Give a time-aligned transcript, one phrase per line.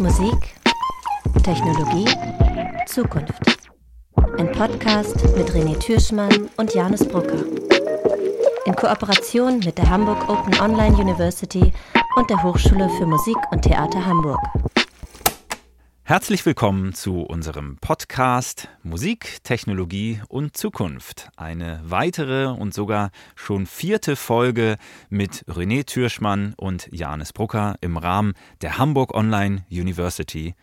[0.00, 0.56] Musik,
[1.44, 2.06] Technologie,
[2.86, 3.32] Zukunft.
[4.38, 7.44] Ein Podcast mit René Türschmann und Janis Brucker.
[8.66, 11.72] In Kooperation mit der Hamburg Open Online University
[12.16, 14.40] und der Hochschule für Musik und Theater Hamburg.
[16.06, 21.30] Herzlich willkommen zu unserem Podcast Musik, Technologie und Zukunft.
[21.34, 24.76] Eine weitere und sogar schon vierte Folge
[25.08, 30.54] mit René Türschmann und Janis Brucker im Rahmen der Hamburg Online University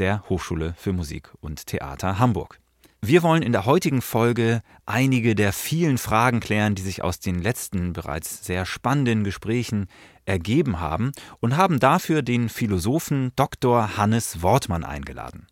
[0.00, 2.58] der Hochschule für Musik und Theater Hamburg.
[3.00, 7.40] Wir wollen in der heutigen Folge einige der vielen Fragen klären, die sich aus den
[7.40, 9.86] letzten bereits sehr spannenden Gesprächen
[10.28, 13.96] ergeben haben und haben dafür den Philosophen Dr.
[13.96, 15.46] Hannes Wortmann eingeladen.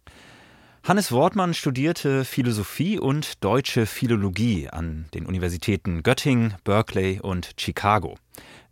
[0.85, 8.17] Hannes Wortmann studierte Philosophie und deutsche Philologie an den Universitäten Göttingen, Berkeley und Chicago.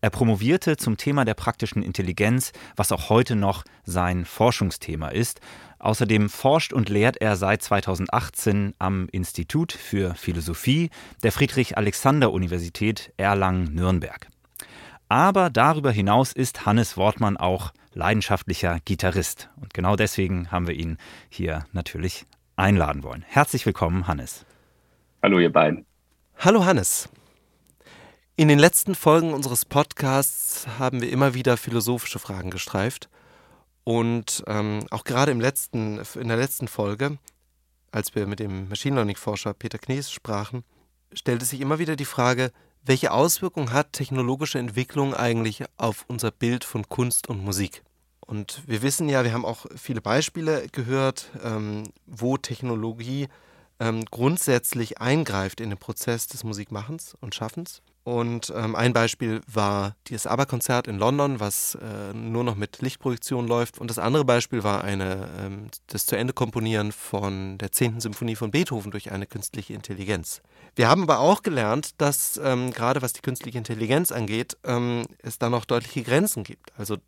[0.00, 5.40] Er promovierte zum Thema der praktischen Intelligenz, was auch heute noch sein Forschungsthema ist.
[5.80, 10.90] Außerdem forscht und lehrt er seit 2018 am Institut für Philosophie
[11.24, 14.28] der Friedrich-Alexander-Universität Erlangen-Nürnberg.
[15.14, 19.48] Aber darüber hinaus ist Hannes Wortmann auch leidenschaftlicher Gitarrist.
[19.60, 20.98] Und genau deswegen haben wir ihn
[21.28, 22.26] hier natürlich
[22.56, 23.24] einladen wollen.
[23.28, 24.44] Herzlich willkommen, Hannes.
[25.22, 25.86] Hallo, ihr beiden.
[26.38, 27.08] Hallo, Hannes.
[28.34, 33.08] In den letzten Folgen unseres Podcasts haben wir immer wieder philosophische Fragen gestreift.
[33.84, 37.18] Und ähm, auch gerade im letzten, in der letzten Folge,
[37.92, 40.64] als wir mit dem Machine Learning-Forscher Peter Knies sprachen,
[41.12, 42.50] stellte sich immer wieder die Frage,
[42.86, 47.82] welche Auswirkungen hat technologische Entwicklung eigentlich auf unser Bild von Kunst und Musik?
[48.20, 53.28] Und wir wissen ja, wir haben auch viele Beispiele gehört, ähm, wo Technologie
[53.80, 57.82] ähm, grundsätzlich eingreift in den Prozess des Musikmachens und Schaffens.
[58.04, 63.48] Und ähm, ein Beispiel war das ABBA-Konzert in London, was äh, nur noch mit Lichtprojektion
[63.48, 63.78] läuft.
[63.78, 68.00] Und das andere Beispiel war eine, ähm, das zu Ende Komponieren von der 10.
[68.00, 70.42] Symphonie von Beethoven durch eine künstliche Intelligenz.
[70.76, 75.38] Wir haben aber auch gelernt, dass ähm, gerade was die künstliche Intelligenz angeht, ähm, es
[75.38, 76.72] da noch deutliche Grenzen gibt.
[76.76, 76.98] Also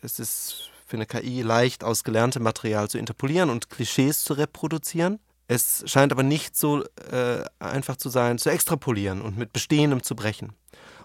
[0.00, 5.20] es ist für eine KI leicht, aus gelerntem Material zu interpolieren und Klischees zu reproduzieren.
[5.52, 10.16] Es scheint aber nicht so äh, einfach zu sein, zu extrapolieren und mit Bestehendem zu
[10.16, 10.54] brechen.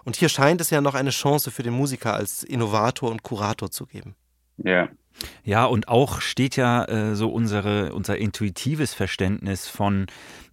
[0.04, 3.70] Und hier scheint es ja noch eine Chance für den Musiker als Innovator und Kurator
[3.70, 4.16] zu geben.
[4.56, 4.88] Ja.
[5.44, 10.06] Ja, und auch steht ja äh, so unsere, unser intuitives Verständnis von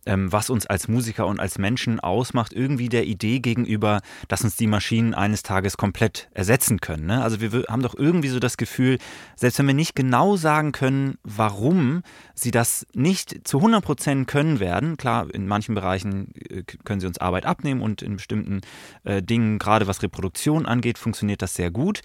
[0.06, 4.56] ähm, was uns als Musiker und als Menschen ausmacht, irgendwie der Idee gegenüber, dass uns
[4.56, 7.06] die Maschinen eines Tages komplett ersetzen können.
[7.06, 7.22] Ne?
[7.22, 8.98] Also wir haben doch irgendwie so das Gefühl,
[9.36, 14.60] selbst wenn wir nicht genau sagen können, warum sie das nicht zu 100 Prozent können
[14.60, 18.62] werden, klar, in manchen Bereichen äh, können sie uns Arbeit abnehmen und in bestimmten
[19.04, 22.02] äh, Dingen, gerade was Reproduktion angeht, funktioniert das sehr gut.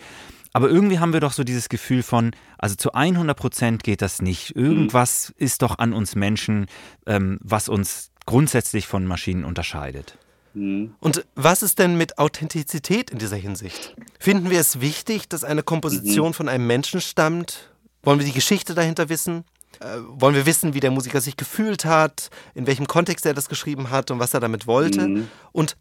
[0.53, 4.21] Aber irgendwie haben wir doch so dieses Gefühl von, also zu 100 Prozent geht das
[4.21, 4.57] nicht.
[4.57, 5.45] Irgendwas mhm.
[5.45, 6.67] ist doch an uns Menschen,
[7.07, 10.19] ähm, was uns grundsätzlich von Maschinen unterscheidet.
[10.55, 10.95] Mhm.
[10.99, 13.95] Und was ist denn mit Authentizität in dieser Hinsicht?
[14.19, 16.35] Finden wir es wichtig, dass eine Komposition mhm.
[16.35, 17.71] von einem Menschen stammt?
[18.03, 19.45] Wollen wir die Geschichte dahinter wissen?
[19.79, 23.49] Äh, wollen wir wissen, wie der Musiker sich gefühlt hat, in welchem Kontext er das
[23.49, 25.07] geschrieben hat und was er damit wollte?
[25.07, 25.29] Mhm.
[25.53, 25.77] Und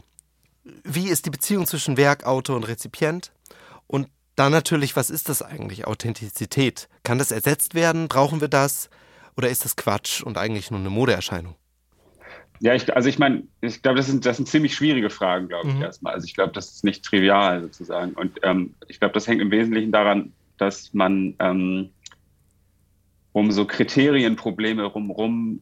[0.84, 3.32] wie ist die Beziehung zwischen Werk, Autor und Rezipient?
[4.40, 6.88] Dann natürlich, was ist das eigentlich, Authentizität?
[7.04, 8.08] Kann das ersetzt werden?
[8.08, 8.90] Brauchen wir das?
[9.36, 11.56] Oder ist das Quatsch und eigentlich nur eine Modeerscheinung?
[12.62, 15.68] Ja, ich, also ich meine, ich glaube, das sind, das sind ziemlich schwierige Fragen, glaube
[15.68, 15.82] ich, mhm.
[15.82, 16.14] erstmal.
[16.14, 18.14] Also ich glaube, das ist nicht trivial sozusagen.
[18.14, 21.90] Und ähm, ich glaube, das hängt im Wesentlichen daran, dass man ähm,
[23.34, 25.60] um so Kriterienprobleme rumrum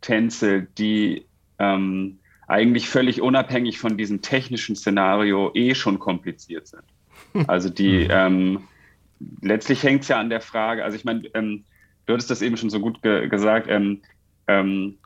[0.00, 1.26] tänzelt, die
[1.60, 6.82] ähm, eigentlich völlig unabhängig von diesem technischen Szenario eh schon kompliziert sind.
[7.46, 8.10] Also die, mhm.
[8.10, 8.58] ähm,
[9.40, 11.64] letztlich hängt es ja an der Frage, also ich meine, ähm,
[12.06, 14.02] du hattest das eben schon so gut ge gesagt, ähm,
[14.46, 14.98] ähm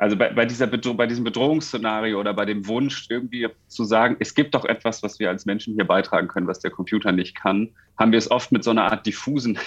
[0.00, 4.34] also bei, bei, dieser bei diesem Bedrohungsszenario oder bei dem Wunsch, irgendwie zu sagen, es
[4.34, 7.68] gibt doch etwas, was wir als Menschen hier beitragen können, was der Computer nicht kann,
[7.98, 9.58] haben wir es oft mit so einer Art diffusen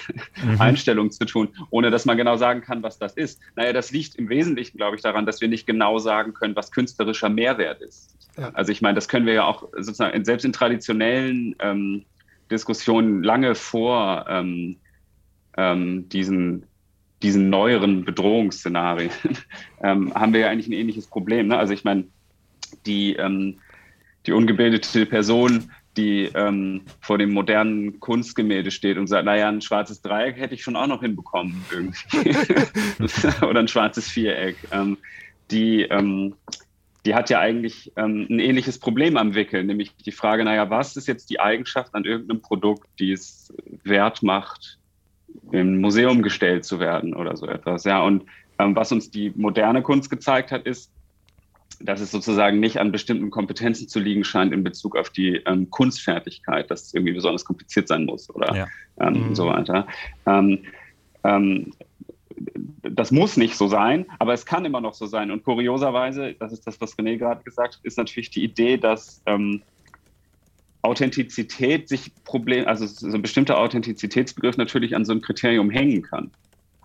[0.43, 0.59] mhm.
[0.59, 3.39] Einstellung zu tun, ohne dass man genau sagen kann, was das ist.
[3.55, 6.71] Naja, das liegt im Wesentlichen, glaube ich, daran, dass wir nicht genau sagen können, was
[6.71, 8.17] künstlerischer Mehrwert ist.
[8.35, 8.49] Ja.
[8.55, 12.05] Also ich meine, das können wir ja auch sozusagen selbst in traditionellen ähm,
[12.49, 14.77] Diskussionen lange vor ähm,
[15.57, 16.65] ähm, diesen
[17.23, 19.11] diesen neueren Bedrohungsszenarien
[19.83, 21.47] ähm, haben wir ja eigentlich ein ähnliches Problem.
[21.47, 21.57] Ne?
[21.57, 22.05] Also ich meine,
[22.85, 23.59] die, ähm,
[24.25, 30.01] die ungebildete Person, die ähm, vor dem modernen Kunstgemälde steht und sagt, naja, ein schwarzes
[30.01, 32.35] Dreieck hätte ich schon auch noch hinbekommen irgendwie.
[33.45, 34.57] Oder ein schwarzes Viereck.
[34.71, 34.97] Ähm,
[35.51, 36.35] die, ähm,
[37.05, 40.97] die hat ja eigentlich ähm, ein ähnliches Problem am Wickel, nämlich die Frage, naja, was
[40.97, 43.53] ist jetzt die Eigenschaft an irgendeinem Produkt, die es
[43.83, 44.79] wert macht,
[45.51, 47.83] im Museum gestellt zu werden oder so etwas.
[47.83, 48.23] Ja, und
[48.59, 50.91] ähm, was uns die moderne Kunst gezeigt hat, ist,
[51.79, 55.69] dass es sozusagen nicht an bestimmten Kompetenzen zu liegen scheint in Bezug auf die ähm,
[55.69, 58.67] Kunstfertigkeit, dass es irgendwie besonders kompliziert sein muss oder ja.
[58.99, 59.35] ähm, mhm.
[59.35, 59.87] so weiter.
[60.25, 60.59] Ähm,
[61.23, 61.73] ähm,
[62.81, 65.31] das muss nicht so sein, aber es kann immer noch so sein.
[65.31, 69.21] Und kurioserweise, das ist das, was René gerade gesagt hat, ist natürlich die Idee, dass
[69.25, 69.61] ähm,
[70.83, 76.31] Authentizität sich Problem, also so ein bestimmter Authentizitätsbegriff natürlich an so einem Kriterium hängen kann.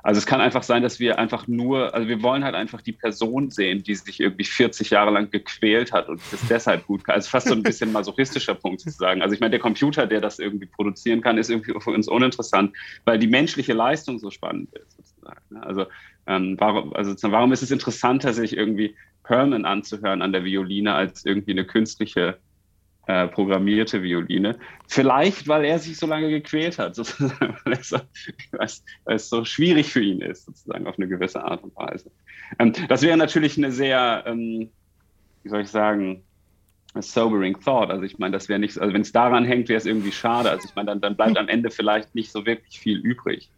[0.05, 2.93] Also es kann einfach sein, dass wir einfach nur, also wir wollen halt einfach die
[2.93, 7.17] Person sehen, die sich irgendwie 40 Jahre lang gequält hat und das deshalb gut kann.
[7.17, 9.21] Also fast so ein bisschen masochistischer Punkt sozusagen.
[9.21, 12.75] Also ich meine, der Computer, der das irgendwie produzieren kann, ist irgendwie für uns uninteressant,
[13.05, 15.43] weil die menschliche Leistung so spannend ist sozusagen.
[15.51, 15.67] Ne?
[15.67, 15.87] Also,
[16.29, 21.27] ähm, warum, also warum ist es interessanter, sich irgendwie Herman anzuhören an der Violine als
[21.27, 22.39] irgendwie eine künstliche
[23.09, 24.59] äh, programmierte Violine.
[24.87, 27.99] Vielleicht, weil er sich so lange gequält hat, sozusagen, weil es, so,
[28.53, 32.11] weil es so schwierig für ihn ist, sozusagen auf eine gewisse Art und Weise.
[32.59, 34.69] Ähm, das wäre natürlich eine sehr, ähm,
[35.43, 36.23] wie soll ich sagen,
[36.93, 37.91] a sobering thought.
[37.91, 40.51] Also ich meine, das wäre nicht, also wenn es daran hängt, wäre es irgendwie schade.
[40.51, 43.49] Also ich meine, dann, dann bleibt am Ende vielleicht nicht so wirklich viel übrig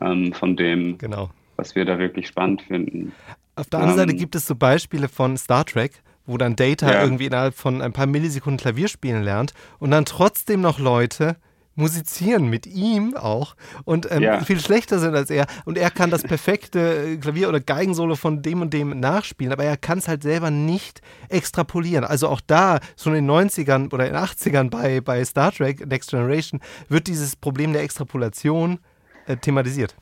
[0.00, 1.30] ähm, von dem, genau.
[1.56, 3.12] was wir da wirklich spannend finden.
[3.56, 6.92] Auf der anderen Seite ähm, gibt es so Beispiele von Star Trek, wo dann Data
[6.92, 7.02] ja.
[7.02, 11.36] irgendwie innerhalb von ein paar Millisekunden Klavier spielen lernt und dann trotzdem noch Leute
[11.76, 14.40] musizieren mit ihm auch und ähm, ja.
[14.40, 15.46] viel schlechter sind als er.
[15.66, 19.64] Und er kann das perfekte äh, Klavier- oder Geigensolo von dem und dem nachspielen, aber
[19.64, 22.04] er kann es halt selber nicht extrapolieren.
[22.04, 25.86] Also auch da, so in den 90ern oder in den 80ern bei, bei Star Trek
[25.86, 28.78] Next Generation, wird dieses Problem der Extrapolation
[29.26, 29.94] äh, thematisiert.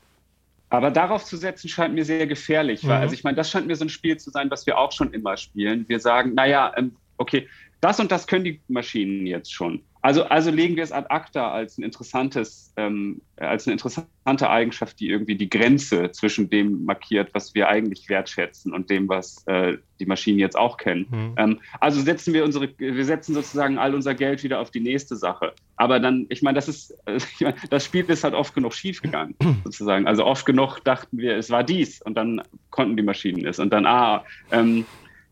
[0.69, 2.89] Aber darauf zu setzen scheint mir sehr gefährlich, mhm.
[2.89, 4.91] weil also ich meine, das scheint mir so ein Spiel zu sein, was wir auch
[4.91, 5.87] schon immer spielen.
[5.87, 7.47] Wir sagen, naja, ähm, okay,
[7.85, 9.83] das und das können die Maschinen jetzt schon.
[10.01, 14.99] Also, also legen wir es ad acta als ein interessantes, ähm, als eine interessante Eigenschaft,
[14.99, 19.77] die irgendwie die Grenze zwischen dem markiert, was wir eigentlich wertschätzen und dem, was äh,
[19.99, 21.05] die Maschinen jetzt auch kennen.
[21.11, 21.33] Mhm.
[21.37, 25.15] Ähm, also setzen wir unsere, wir setzen sozusagen all unser Geld wieder auf die nächste
[25.15, 25.53] Sache.
[25.75, 30.07] Aber dann, ich meine, das ist, äh, das Spiel ist halt oft genug schiefgegangen, sozusagen.
[30.07, 32.41] Also oft genug dachten wir, es war dies und dann
[32.71, 34.85] konnten die Maschinen es und dann, ah, ähm,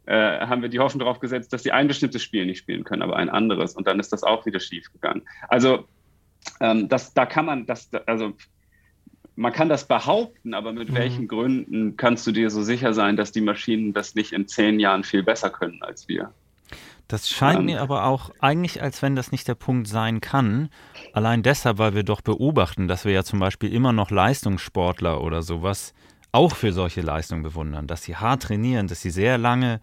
[0.05, 3.01] äh, haben wir die Hoffnung darauf gesetzt, dass sie ein bestimmtes Spiel nicht spielen können,
[3.01, 3.75] aber ein anderes.
[3.75, 5.23] Und dann ist das auch wieder schief gegangen.
[5.47, 5.85] Also
[6.59, 8.33] ähm, das, da kann man das, also
[9.35, 10.95] man kann das behaupten, aber mit mhm.
[10.95, 14.79] welchen Gründen kannst du dir so sicher sein, dass die Maschinen das nicht in zehn
[14.79, 16.31] Jahren viel besser können als wir?
[17.07, 20.69] Das scheint ähm, mir aber auch eigentlich, als wenn das nicht der Punkt sein kann.
[21.11, 25.41] Allein deshalb, weil wir doch beobachten, dass wir ja zum Beispiel immer noch Leistungssportler oder
[25.41, 25.93] sowas
[26.33, 29.79] auch für solche Leistungen bewundern, dass sie hart trainieren, dass sie sehr lange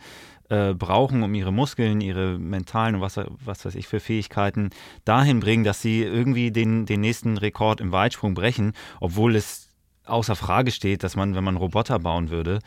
[0.51, 4.71] äh, brauchen, um ihre Muskeln, ihre mentalen und was, was weiß ich für Fähigkeiten
[5.05, 9.69] dahin bringen, dass sie irgendwie den, den nächsten Rekord im Weitsprung brechen, obwohl es
[10.05, 12.59] außer Frage steht, dass man, wenn man einen Roboter bauen würde,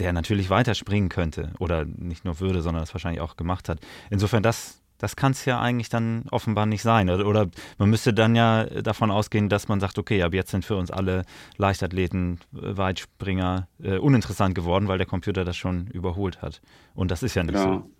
[0.00, 3.78] der natürlich weiter springen könnte oder nicht nur würde, sondern das wahrscheinlich auch gemacht hat.
[4.10, 7.08] Insofern, das das kann es ja eigentlich dann offenbar nicht sein.
[7.08, 7.48] Oder,
[7.78, 10.90] man müsste dann ja davon ausgehen, dass man sagt, okay, ab jetzt sind für uns
[10.90, 11.24] alle
[11.56, 16.60] Leichtathleten, äh, Weitspringer äh, uninteressant geworden, weil der Computer das schon überholt hat.
[16.94, 17.62] Und das ist ja nicht ja.
[17.62, 17.90] so.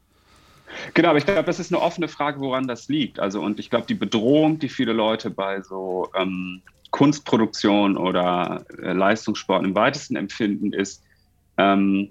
[0.93, 3.21] Genau, aber ich glaube, das ist eine offene Frage, woran das liegt.
[3.21, 6.61] Also, und ich glaube, die Bedrohung, die viele Leute bei so ähm,
[6.91, 11.03] Kunstproduktion oder äh, Leistungssport im weitesten empfinden, ist,
[11.57, 12.11] ähm,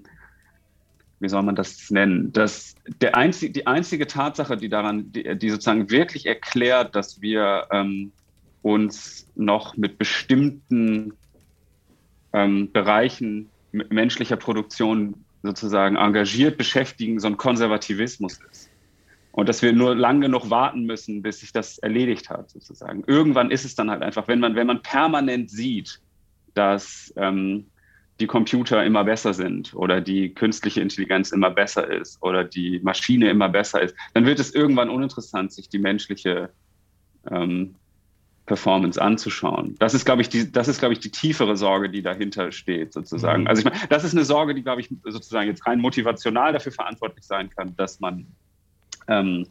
[1.20, 2.32] wie soll man das nennen?
[2.32, 7.68] Das, der einzig, die einzige Tatsache, die daran, die, die sozusagen wirklich erklärt, dass wir
[7.72, 8.12] ähm,
[8.62, 11.14] uns noch mit bestimmten
[12.34, 18.70] ähm, Bereichen menschlicher Produktion sozusagen engagiert beschäftigen, so ein Konservativismus ist.
[19.32, 23.04] Und dass wir nur lang genug warten müssen, bis sich das erledigt hat, sozusagen.
[23.06, 26.02] Irgendwann ist es dann halt einfach, wenn man, wenn man permanent sieht,
[26.56, 27.68] dass ähm,
[28.20, 33.30] die Computer immer besser sind oder die künstliche Intelligenz immer besser ist oder die Maschine
[33.30, 36.50] immer besser ist, dann wird es irgendwann uninteressant, sich die menschliche
[37.30, 37.76] ähm,
[38.48, 39.76] Performance anzuschauen.
[39.78, 42.94] Das ist, glaube ich, die, das ist, glaube ich, die tiefere Sorge, die dahinter steht,
[42.94, 43.42] sozusagen.
[43.42, 43.48] Mhm.
[43.48, 46.72] Also ich meine, das ist eine Sorge, die, glaube ich, sozusagen jetzt rein motivational dafür
[46.72, 48.26] verantwortlich sein kann, dass man
[49.08, 49.48] ähm,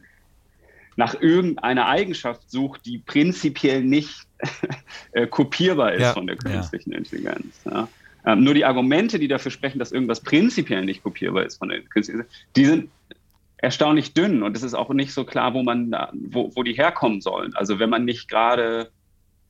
[0.97, 4.27] nach irgendeiner Eigenschaft sucht, die prinzipiell nicht
[5.11, 6.13] äh, kopierbar ist ja.
[6.13, 6.97] von der künstlichen ja.
[6.97, 7.61] Intelligenz.
[7.65, 7.87] Ja.
[8.27, 11.87] Ähm, nur die Argumente, die dafür sprechen, dass irgendwas prinzipiell nicht kopierbar ist von den
[11.87, 12.25] Künstlern,
[12.57, 12.89] die sind
[13.55, 17.21] erstaunlich dünn und es ist auch nicht so klar, wo man, wo, wo die herkommen
[17.21, 17.55] sollen.
[17.55, 18.91] Also wenn man nicht gerade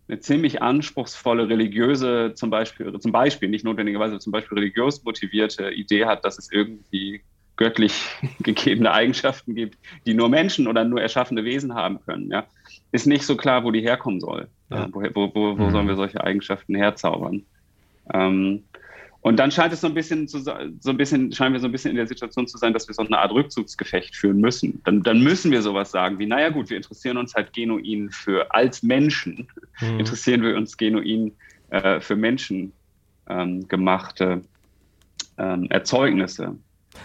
[0.07, 6.05] eine ziemlich anspruchsvolle religiöse, zum Beispiel, zum Beispiel, nicht notwendigerweise zum Beispiel religiös motivierte Idee
[6.05, 7.21] hat, dass es irgendwie
[7.55, 8.05] göttlich
[8.41, 12.45] gegebene Eigenschaften gibt, die nur Menschen oder nur erschaffene Wesen haben können, ja,
[12.91, 14.47] ist nicht so klar, wo die herkommen soll.
[14.69, 14.87] Ja.
[14.91, 15.71] Wo, wo, wo, wo mhm.
[15.71, 17.43] sollen wir solche Eigenschaften herzaubern?
[18.13, 18.63] Ähm,
[19.21, 21.71] und dann scheint es so ein bisschen zu, so ein bisschen, scheinen wir so ein
[21.71, 24.81] bisschen in der Situation zu sein, dass wir so eine Art Rückzugsgefecht führen müssen.
[24.85, 28.53] Dann, dann müssen wir sowas sagen wie, naja gut, wir interessieren uns halt genuin für,
[28.53, 29.47] als Menschen,
[29.81, 29.99] mhm.
[29.99, 31.33] interessieren wir uns genuin
[31.71, 32.71] äh, für Menschen
[33.27, 34.41] ähm, gemachte
[35.37, 36.55] ähm, Erzeugnisse.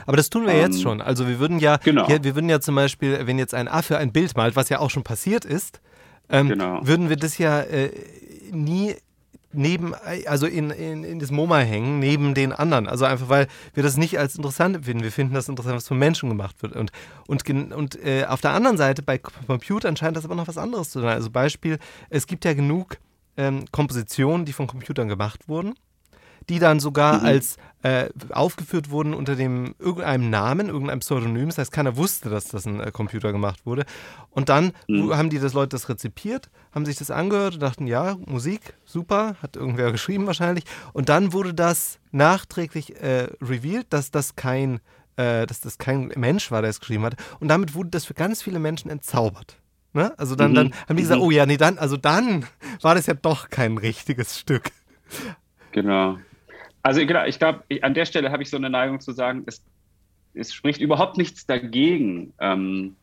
[0.06, 1.00] Aber das tun wir ähm, jetzt schon.
[1.00, 2.08] Also wir würden ja, genau.
[2.08, 4.78] ja, wir würden ja zum Beispiel, wenn jetzt ein Affe ein Bild malt, was ja
[4.78, 5.80] auch schon passiert ist,
[6.28, 6.86] ähm, genau.
[6.86, 7.90] würden wir das ja äh,
[8.52, 8.94] nie
[9.52, 9.94] neben,
[10.26, 12.88] also in, in, in das MoMA hängen, neben den anderen.
[12.88, 15.02] Also einfach, weil wir das nicht als interessant empfinden.
[15.02, 16.74] Wir finden das interessant, was von Menschen gemacht wird.
[16.76, 16.90] Und,
[17.26, 20.90] und, und äh, auf der anderen Seite, bei Computern scheint das aber noch was anderes
[20.90, 21.10] zu sein.
[21.10, 21.78] Also Beispiel,
[22.10, 22.98] es gibt ja genug
[23.36, 25.74] ähm, Kompositionen, die von Computern gemacht wurden
[26.48, 27.26] die dann sogar mhm.
[27.26, 31.48] als äh, aufgeführt wurden unter dem irgendeinem Namen, irgendeinem Pseudonym.
[31.48, 33.84] Das heißt, keiner wusste, dass das ein äh, Computer gemacht wurde.
[34.30, 35.16] Und dann mhm.
[35.16, 39.36] haben die das Leute das rezipiert, haben sich das angehört und dachten, ja, Musik, super,
[39.42, 40.64] hat irgendwer geschrieben wahrscheinlich.
[40.92, 44.80] Und dann wurde das nachträglich äh, revealed, dass das kein
[45.16, 47.16] äh, dass das kein Mensch war, der es geschrieben hat.
[47.38, 49.58] Und damit wurde das für ganz viele Menschen entzaubert.
[49.92, 50.16] Ne?
[50.18, 50.54] Also dann, mhm.
[50.54, 51.26] dann haben die gesagt, mhm.
[51.26, 52.46] oh ja, nee, dann, also dann
[52.80, 54.70] war das ja doch kein richtiges Stück.
[55.72, 56.18] Genau.
[56.82, 59.62] Also genau, ich glaube, an der Stelle habe ich so eine Neigung zu sagen, es,
[60.34, 62.96] es spricht überhaupt nichts dagegen, ähm,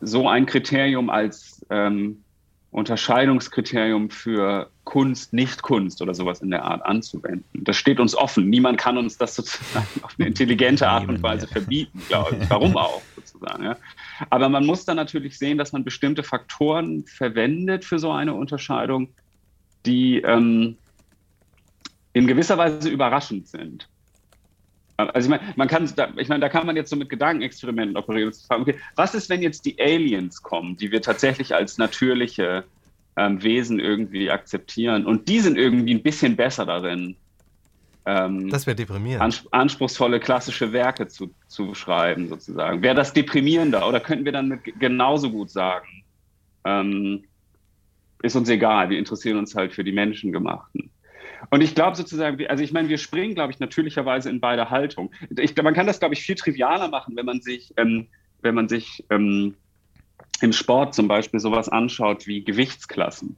[0.00, 2.22] so ein Kriterium als ähm,
[2.70, 7.44] Unterscheidungskriterium für Kunst, Nicht-Kunst oder sowas in der Art anzuwenden.
[7.64, 8.48] Das steht uns offen.
[8.48, 12.48] Niemand kann uns das sozusagen auf eine intelligente Art und Weise verbieten, glaube ich.
[12.48, 13.64] Warum auch, sozusagen.
[13.64, 13.76] Ja.
[14.30, 19.08] Aber man muss dann natürlich sehen, dass man bestimmte Faktoren verwendet für so eine Unterscheidung,
[19.84, 20.76] die ähm,
[22.12, 23.88] in gewisser Weise überraschend sind.
[24.96, 28.32] Also ich meine, man kann, ich meine, da kann man jetzt so mit Gedankenexperimenten operieren
[28.50, 32.64] okay, was ist, wenn jetzt die Aliens kommen, die wir tatsächlich als natürliche
[33.16, 37.16] ähm, Wesen irgendwie akzeptieren und die sind irgendwie ein bisschen besser darin,
[38.06, 39.46] ähm, das wäre deprimierend.
[39.50, 42.82] anspruchsvolle klassische Werke zu, zu schreiben, sozusagen.
[42.82, 46.04] Wäre das deprimierender oder könnten wir dann genauso gut sagen,
[46.64, 47.24] ähm,
[48.22, 50.90] ist uns egal, wir interessieren uns halt für die Menschengemachten.
[51.48, 55.10] Und ich glaube sozusagen, also ich meine, wir springen, glaube ich, natürlicherweise in beide Haltungen.
[55.38, 58.08] Ich, man kann das, glaube ich, viel trivialer machen, wenn man sich, ähm,
[58.42, 59.54] wenn man sich ähm,
[60.40, 63.36] im Sport zum Beispiel sowas anschaut wie Gewichtsklassen.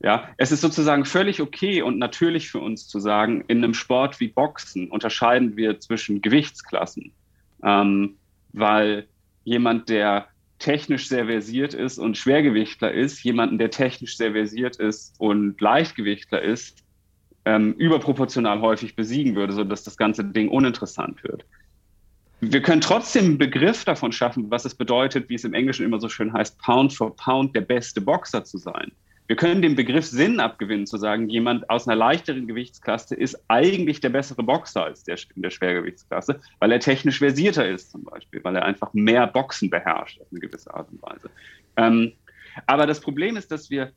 [0.00, 4.20] Ja, es ist sozusagen völlig okay und natürlich für uns zu sagen, in einem Sport
[4.20, 7.12] wie Boxen unterscheiden wir zwischen Gewichtsklassen,
[7.64, 8.16] ähm,
[8.52, 9.08] weil
[9.42, 10.28] jemand, der
[10.60, 16.42] technisch sehr versiert ist und Schwergewichtler ist, jemanden, der technisch sehr versiert ist und Leichtgewichtler
[16.42, 16.84] ist,
[17.48, 21.46] ähm, überproportional häufig besiegen würde, sodass das ganze Ding uninteressant wird.
[22.40, 25.98] Wir können trotzdem einen Begriff davon schaffen, was es bedeutet, wie es im Englischen immer
[25.98, 28.92] so schön heißt, Pound for Pound der beste Boxer zu sein.
[29.28, 34.00] Wir können dem Begriff Sinn abgewinnen, zu sagen, jemand aus einer leichteren Gewichtsklasse ist eigentlich
[34.00, 38.44] der bessere Boxer als der in der Schwergewichtsklasse, weil er technisch versierter ist zum Beispiel,
[38.44, 41.30] weil er einfach mehr Boxen beherrscht auf eine gewisse Art und Weise.
[41.76, 42.12] Ähm,
[42.66, 43.92] aber das Problem ist, dass wir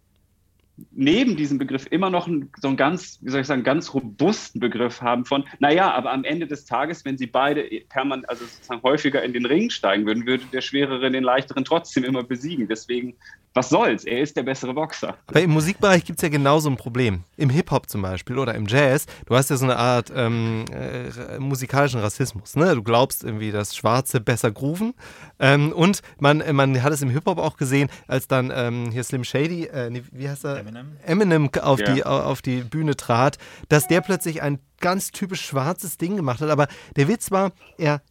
[0.91, 2.27] neben diesem Begriff immer noch
[2.59, 6.23] so einen ganz, wie soll ich sagen, ganz robusten Begriff haben von, naja, aber am
[6.23, 10.25] Ende des Tages, wenn sie beide permanent, also sozusagen häufiger in den Ring steigen würden,
[10.25, 12.67] würde der Schwerere den Leichteren trotzdem immer besiegen.
[12.67, 13.15] Deswegen,
[13.53, 14.05] was soll's?
[14.05, 15.17] Er ist der bessere Boxer.
[15.27, 17.25] Aber im Musikbereich gibt es ja genauso ein Problem.
[17.35, 21.37] Im Hip-Hop zum Beispiel oder im Jazz, du hast ja so eine Art ähm, äh,
[21.39, 22.55] musikalischen Rassismus.
[22.55, 22.73] Ne?
[22.75, 24.93] Du glaubst irgendwie, dass Schwarze besser grooven.
[25.39, 29.25] Ähm, und man, man hat es im Hip-Hop auch gesehen, als dann ähm, hier Slim
[29.25, 30.59] Shady, äh, wie heißt er?
[30.59, 31.93] Eminem, Eminem auf, ja.
[31.93, 36.49] die, auf die Bühne trat, dass der plötzlich ein ganz typisch schwarzes Ding gemacht hat.
[36.49, 38.01] Aber der Witz war, er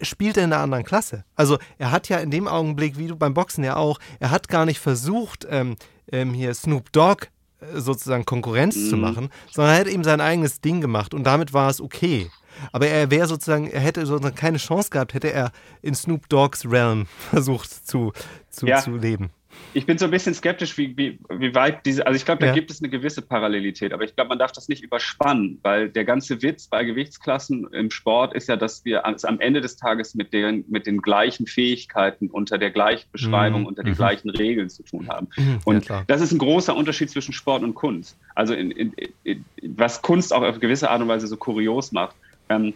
[0.00, 1.24] spielt er in einer anderen Klasse.
[1.34, 4.48] Also er hat ja in dem Augenblick, wie du beim Boxen ja auch, er hat
[4.48, 5.76] gar nicht versucht, ähm,
[6.10, 7.28] ähm, hier Snoop Dogg
[7.60, 8.90] äh, sozusagen Konkurrenz mhm.
[8.90, 12.30] zu machen, sondern er hat eben sein eigenes Ding gemacht und damit war es okay.
[12.72, 15.52] Aber er wäre sozusagen, er hätte sozusagen keine Chance gehabt, hätte er
[15.82, 18.12] in Snoop Dogg's Realm versucht zu,
[18.50, 18.80] zu, ja.
[18.80, 19.30] zu leben
[19.76, 22.46] ich bin so ein bisschen skeptisch, wie, wie, wie weit diese, also ich glaube, da
[22.46, 22.52] ja.
[22.54, 26.06] gibt es eine gewisse Parallelität, aber ich glaube, man darf das nicht überspannen, weil der
[26.06, 30.32] ganze Witz bei Gewichtsklassen im Sport ist ja, dass wir am Ende des Tages mit
[30.32, 33.66] den, mit den gleichen Fähigkeiten unter der gleichen Beschreibung, mhm.
[33.66, 33.96] unter den mhm.
[33.96, 35.28] gleichen Regeln zu tun haben.
[35.36, 35.58] Mhm.
[35.64, 38.16] Und ja, das ist ein großer Unterschied zwischen Sport und Kunst.
[38.34, 38.94] Also in, in,
[39.24, 39.44] in,
[39.76, 42.16] was Kunst auch auf gewisse Art und Weise so kurios macht.
[42.48, 42.72] Ähm,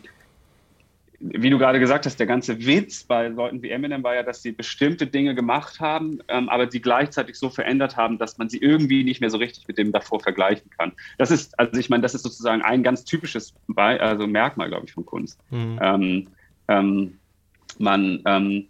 [1.20, 4.40] wie du gerade gesagt hast, der ganze Witz bei Leuten wie Eminem war ja, dass
[4.40, 8.56] sie bestimmte Dinge gemacht haben, ähm, aber sie gleichzeitig so verändert haben, dass man sie
[8.56, 10.92] irgendwie nicht mehr so richtig mit dem davor vergleichen kann.
[11.18, 14.86] Das ist, also ich meine, das ist sozusagen ein ganz typisches Be also Merkmal, glaube
[14.86, 15.38] ich, von Kunst.
[15.50, 15.78] Mhm.
[15.82, 16.26] Ähm,
[16.68, 17.18] ähm,
[17.78, 18.68] man, ähm,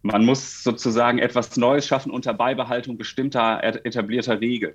[0.00, 4.74] man muss sozusagen etwas Neues schaffen unter Beibehaltung bestimmter etablierter Regeln.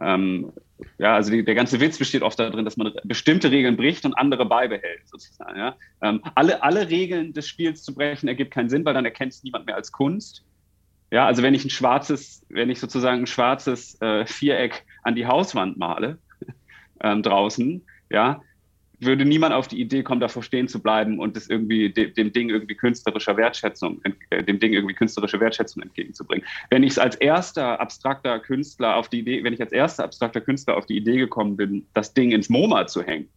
[0.00, 0.52] Ähm,
[0.98, 4.14] ja, also die, der ganze Witz besteht oft darin, dass man bestimmte Regeln bricht und
[4.14, 5.58] andere beibehält, sozusagen.
[5.58, 5.76] Ja?
[6.00, 9.42] Ähm, alle, alle Regeln des Spiels zu brechen ergibt keinen Sinn, weil dann erkennt es
[9.42, 10.44] niemand mehr als Kunst.
[11.10, 15.26] Ja, also wenn ich ein schwarzes, wenn ich sozusagen ein schwarzes äh, Viereck an die
[15.26, 16.18] Hauswand male
[17.02, 18.42] ähm, draußen, ja,
[19.04, 22.32] würde niemand auf die Idee kommen, davor stehen zu bleiben und das irgendwie dem, dem
[22.32, 26.46] Ding irgendwie künstlerischer Wertschätzung, äh, dem Ding irgendwie künstlerische Wertschätzung entgegenzubringen.
[26.70, 30.76] Wenn ich als erster abstrakter Künstler auf die Idee, wenn ich als erster abstrakter Künstler
[30.76, 33.28] auf die Idee gekommen bin, das Ding ins MoMA zu hängen,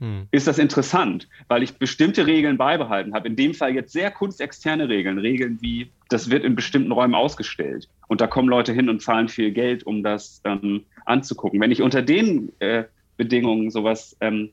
[0.00, 0.28] hm.
[0.30, 3.28] ist das interessant, weil ich bestimmte Regeln beibehalten habe.
[3.28, 7.88] In dem Fall jetzt sehr kunstexterne Regeln, Regeln wie, das wird in bestimmten Räumen ausgestellt
[8.06, 11.60] und da kommen Leute hin und zahlen viel Geld, um das ähm, anzugucken.
[11.60, 12.84] Wenn ich unter den äh,
[13.16, 14.50] Bedingungen sowas ähm,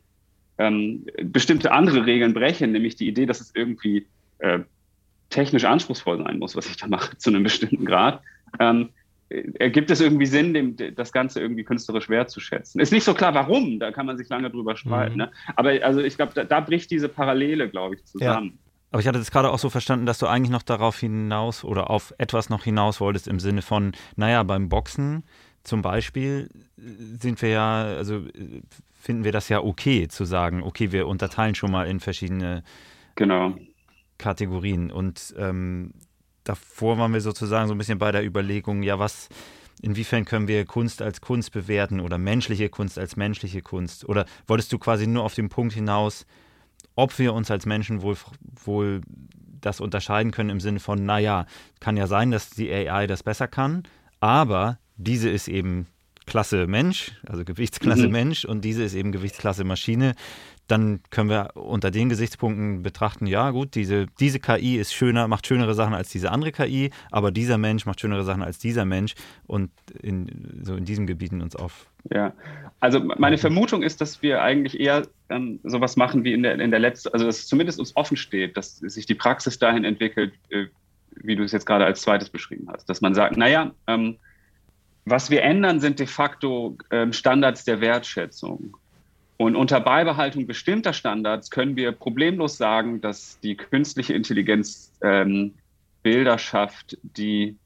[0.58, 4.08] ähm, bestimmte andere Regeln brechen, nämlich die Idee, dass es irgendwie
[4.40, 4.60] äh,
[5.30, 8.22] technisch anspruchsvoll sein muss, was ich da mache, zu einem bestimmten Grad,
[8.60, 8.90] ähm,
[9.30, 12.80] ergibt es irgendwie Sinn, dem, das Ganze irgendwie künstlerisch wertzuschätzen.
[12.80, 15.14] Ist nicht so klar, warum, da kann man sich lange drüber streiten.
[15.14, 15.18] Mhm.
[15.18, 15.32] Ne?
[15.56, 18.48] Aber also ich glaube, da, da, bricht diese Parallele, glaube ich, zusammen.
[18.48, 18.60] Ja.
[18.92, 21.90] Aber ich hatte das gerade auch so verstanden, dass du eigentlich noch darauf hinaus oder
[21.90, 25.24] auf etwas noch hinaus wolltest im Sinne von, naja, beim Boxen
[25.65, 28.22] zum Beispiel sind wir ja, also
[28.93, 32.63] finden wir das ja okay zu sagen, okay, wir unterteilen schon mal in verschiedene
[33.15, 33.55] genau.
[34.17, 34.91] Kategorien.
[34.91, 35.93] Und ähm,
[36.43, 39.29] davor waren wir sozusagen so ein bisschen bei der Überlegung, ja, was,
[39.81, 44.07] inwiefern können wir Kunst als Kunst bewerten oder menschliche Kunst als menschliche Kunst?
[44.07, 46.25] Oder wolltest du quasi nur auf den Punkt hinaus,
[46.95, 48.17] ob wir uns als Menschen wohl,
[48.63, 49.01] wohl
[49.62, 51.48] das unterscheiden können im Sinne von, naja,
[51.79, 53.84] kann ja sein, dass die AI das besser kann,
[54.19, 55.88] aber diese ist eben
[56.25, 58.12] Klasse Mensch, also Gewichtsklasse mhm.
[58.12, 60.16] Mensch und diese ist eben Gewichtsklasse Maschine,
[60.68, 65.46] dann können wir unter den Gesichtspunkten betrachten, ja gut, diese, diese KI ist schöner, macht
[65.46, 69.14] schönere Sachen als diese andere KI, aber dieser Mensch macht schönere Sachen als dieser Mensch
[69.46, 69.70] und
[70.02, 71.88] in, so in diesen Gebieten uns auf.
[72.12, 72.34] Ja,
[72.80, 76.72] also meine Vermutung ist, dass wir eigentlich eher ähm, sowas machen wie in der, in
[76.72, 80.34] der letzten, also dass es zumindest uns offen steht, dass sich die Praxis dahin entwickelt,
[80.50, 80.65] äh,
[81.17, 84.17] wie du es jetzt gerade als zweites beschrieben hast, dass man sagt, naja, ähm,
[85.06, 88.76] was wir ändern, sind de facto ähm, Standards der Wertschätzung.
[89.38, 95.54] Und unter Beibehaltung bestimmter Standards können wir problemlos sagen, dass die künstliche Intelligenz ähm,
[96.04, 97.58] Bilder schafft, die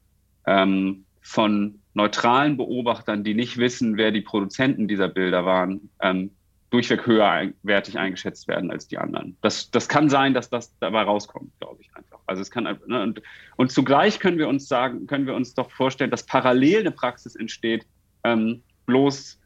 [0.46, 6.30] ähm, von neutralen Beobachtern, die nicht wissen, wer die Produzenten dieser Bilder waren, ähm,
[6.70, 9.36] durchweg höherwertig eingeschätzt werden als die anderen.
[9.42, 12.20] Das, das kann sein, dass das dabei rauskommt, glaube ich einfach.
[12.26, 13.22] Also es kann ne, und,
[13.56, 17.34] und zugleich können wir uns sagen, können wir uns doch vorstellen, dass parallel eine Praxis
[17.34, 17.86] entsteht,
[18.22, 19.38] ähm, bloß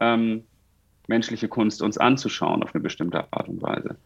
[0.00, 0.44] ähm,
[1.06, 3.96] menschliche Kunst uns anzuschauen auf eine bestimmte Art und Weise.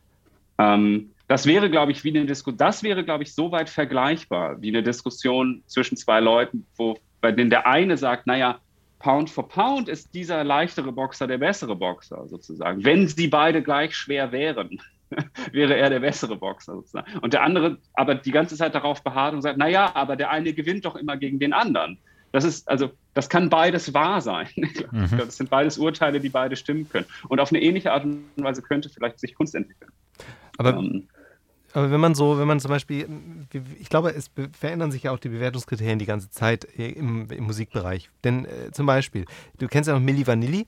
[0.59, 4.61] Ähm, das wäre, glaube ich, wie eine Diskussion, das wäre, glaube ich, so weit vergleichbar
[4.61, 8.59] wie eine Diskussion zwischen zwei Leuten, wo bei denen der eine sagt, naja,
[9.05, 12.87] Pound for Pound ist dieser leichtere Boxer der bessere Boxer sozusagen.
[12.87, 14.81] Wenn sie beide gleich schwer wären,
[15.53, 17.19] wäre er der bessere Boxer sozusagen.
[17.19, 20.55] Und der andere aber die ganze Zeit darauf beharrt und sagt, naja, aber der eine
[20.55, 21.99] gewinnt doch immer gegen den anderen.
[22.33, 24.49] Das ist, also, das kann beides wahr sein.
[24.91, 25.19] Mhm.
[25.19, 27.07] Das sind beides Urteile, die beide stimmen können.
[27.29, 29.91] Und auf eine ähnliche Art und Weise könnte vielleicht sich Kunst entwickeln.
[30.57, 31.09] Aber ähm,
[31.75, 33.09] aber wenn man so, wenn man zum Beispiel,
[33.81, 38.11] ich glaube, es verändern sich ja auch die Bewertungskriterien die ganze Zeit im, im Musikbereich.
[38.23, 39.25] Denn äh, zum Beispiel,
[39.59, 40.67] du kennst ja noch Milli Vanilli.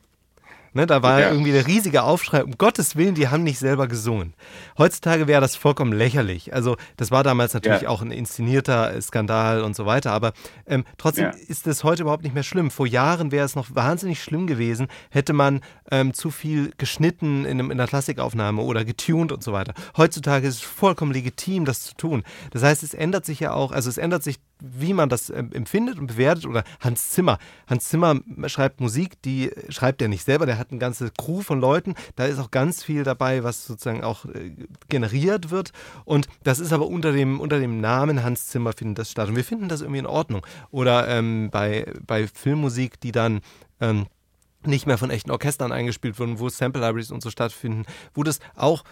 [0.77, 1.31] Ne, da war ja.
[1.31, 4.35] irgendwie der riesige Aufschrei, um Gottes Willen, die haben nicht selber gesungen.
[4.77, 6.53] Heutzutage wäre das vollkommen lächerlich.
[6.53, 7.89] Also das war damals natürlich ja.
[7.89, 10.35] auch ein inszenierter Skandal und so weiter, aber
[10.67, 11.31] ähm, trotzdem ja.
[11.31, 12.71] ist es heute überhaupt nicht mehr schlimm.
[12.71, 17.59] Vor Jahren wäre es noch wahnsinnig schlimm gewesen, hätte man ähm, zu viel geschnitten in,
[17.59, 19.73] in einer Klassikaufnahme oder getuned und so weiter.
[19.97, 22.23] Heutzutage ist es vollkommen legitim, das zu tun.
[22.51, 25.51] Das heißt, es ändert sich ja auch, also es ändert sich wie man das ähm,
[25.53, 26.47] empfindet und bewertet.
[26.47, 27.38] Oder Hans Zimmer.
[27.66, 31.61] Hans Zimmer schreibt Musik, die schreibt er nicht selber, der hat eine ganze Crew von
[31.61, 31.95] Leuten.
[32.16, 34.55] Da ist auch ganz viel dabei, was sozusagen auch äh,
[34.88, 35.73] generiert wird.
[36.05, 39.29] Und das ist aber unter dem, unter dem Namen Hans Zimmer findet das statt.
[39.29, 40.47] Und wir finden das irgendwie in Ordnung.
[40.71, 43.40] Oder ähm, bei, bei Filmmusik, die dann
[43.81, 44.07] ähm,
[44.66, 48.40] nicht mehr von echten Orchestern eingespielt wurden, wo Sample Libraries und so stattfinden, wo das
[48.55, 48.85] auch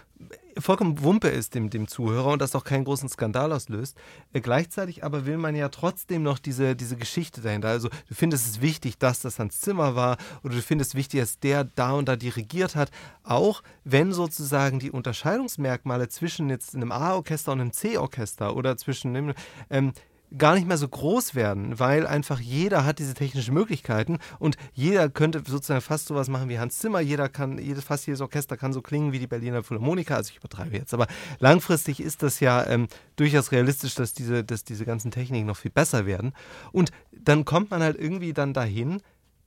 [0.59, 3.97] vollkommen Wumpe ist dem, dem Zuhörer und das auch keinen großen Skandal auslöst.
[4.33, 7.69] Äh, gleichzeitig aber will man ja trotzdem noch diese, diese Geschichte dahinter.
[7.69, 11.21] Also du findest es wichtig, dass das Hans Zimmer war oder du findest es wichtig,
[11.21, 12.91] dass der da und da dirigiert hat,
[13.23, 19.35] auch wenn sozusagen die Unterscheidungsmerkmale zwischen jetzt einem A-Orchester und einem C-Orchester oder zwischen
[19.71, 19.93] ähm,
[20.37, 25.09] gar nicht mehr so groß werden, weil einfach jeder hat diese technischen Möglichkeiten und jeder
[25.09, 27.01] könnte sozusagen fast sowas machen wie Hans Zimmer.
[27.01, 30.17] Jeder kann, fast jedes Orchester kann so klingen wie die Berliner Philharmoniker.
[30.17, 31.07] Also ich übertreibe jetzt, aber
[31.39, 35.71] langfristig ist das ja ähm, durchaus realistisch, dass diese, dass diese ganzen Techniken noch viel
[35.71, 36.33] besser werden.
[36.73, 39.01] Und dann kommt man halt irgendwie dann dahin,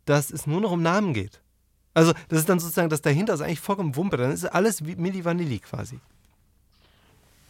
[0.05, 1.41] dass es nur noch um Namen geht.
[1.93, 4.17] Also das ist dann sozusagen, das dahinter ist eigentlich vollkommen Wumpe.
[4.17, 5.99] Dann ist alles wie Milli Vanilli quasi.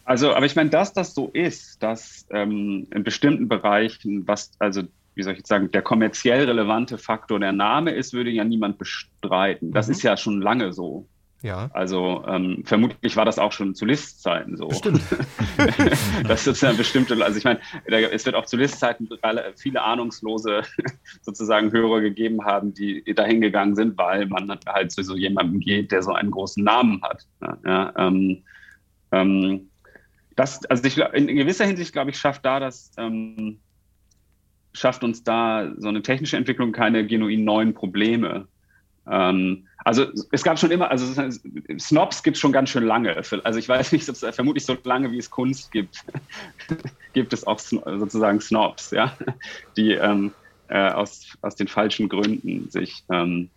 [0.08, 4.84] Also, aber ich meine, dass das so ist, dass ähm, in bestimmten Bereichen, was, also,
[5.14, 8.78] wie soll ich jetzt sagen, der kommerziell relevante Faktor der Name ist, würde ja niemand
[8.78, 9.70] bestreiten.
[9.70, 9.92] Das mhm.
[9.92, 11.06] ist ja schon lange so.
[11.42, 11.68] Ja.
[11.74, 14.70] Also ähm, vermutlich war das auch schon zu Listzeiten so.
[14.70, 15.02] Stimmt.
[16.26, 17.60] das ist ja bestimmte, also ich meine,
[18.10, 19.10] es wird auch zu Listzeiten
[19.56, 20.62] viele ahnungslose
[21.20, 25.92] sozusagen Hörer gegeben haben, die dahin gegangen sind, weil man halt zu so jemandem geht,
[25.92, 27.26] der so einen großen Namen hat.
[27.62, 28.42] Ja, ähm,
[29.12, 29.68] ähm,
[30.38, 33.58] das, also ich, in gewisser Hinsicht, glaube ich, schafft da das, ähm,
[34.72, 38.46] schafft uns da so eine technische Entwicklung keine genuin neuen Probleme.
[39.10, 41.28] Ähm, also es gab schon immer, also
[41.80, 43.16] Snobs gibt es schon ganz schön lange.
[43.16, 46.04] Also ich weiß nicht, vermutlich so lange wie es Kunst gibt,
[47.14, 49.16] gibt es auch sozusagen Snobs, ja,
[49.76, 50.32] die ähm,
[50.68, 53.50] äh, aus, aus den falschen Gründen sich ähm,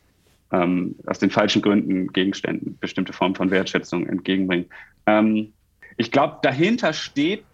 [0.51, 4.65] ähm, aus den falschen Gründen Gegenständen bestimmte Formen von Wertschätzung entgegenbringen.
[5.05, 5.53] Ähm,
[6.01, 7.45] ich glaube, dahinter steht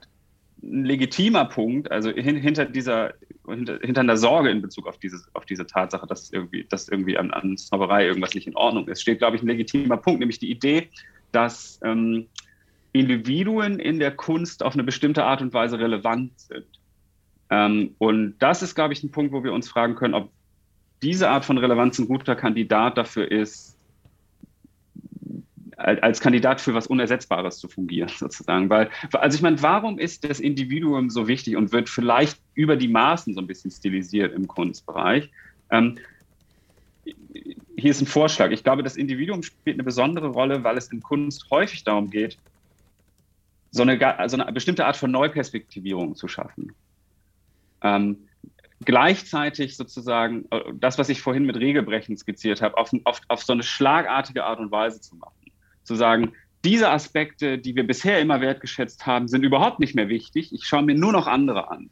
[0.64, 3.14] ein legitimer Punkt, also hin, hinter dieser,
[3.46, 7.18] hinter, hinter einer Sorge in Bezug auf, dieses, auf diese Tatsache, dass irgendwie, dass irgendwie
[7.18, 10.40] an, an Snobberei irgendwas nicht in Ordnung ist, steht, glaube ich, ein legitimer Punkt, nämlich
[10.40, 10.90] die Idee,
[11.32, 12.28] dass ähm,
[12.94, 16.66] Individuen in der Kunst auf eine bestimmte Art und Weise relevant sind.
[17.50, 20.32] Ähm, und das ist, glaube ich, ein Punkt, wo wir uns fragen können, ob
[21.04, 23.77] diese Art von Relevanz ein guter Kandidat dafür ist,
[25.88, 28.70] als Kandidat für was Unersetzbares zu fungieren, sozusagen.
[28.70, 32.90] Weil, also ich meine, warum ist das Individuum so wichtig und wird vielleicht über die
[32.90, 35.30] Maßen so ein bisschen stilisiert im Kunstbereich?
[35.70, 35.98] Ähm,
[37.78, 38.52] hier ist ein Vorschlag.
[38.52, 42.38] Ich glaube, das Individuum spielt eine besondere Rolle, weil es in Kunst häufig darum geht,
[43.72, 46.74] so eine, also eine bestimmte Art von Neuperspektivierung zu schaffen.
[47.82, 48.18] Ähm,
[48.84, 53.54] gleichzeitig sozusagen äh, das, was ich vorhin mit Regelbrechen skizziert habe, auf, auf, auf so
[53.54, 55.37] eine schlagartige Art und Weise zu machen
[55.88, 56.34] zu sagen,
[56.66, 60.54] diese Aspekte, die wir bisher immer wertgeschätzt haben, sind überhaupt nicht mehr wichtig.
[60.54, 61.90] Ich schaue mir nur noch andere an.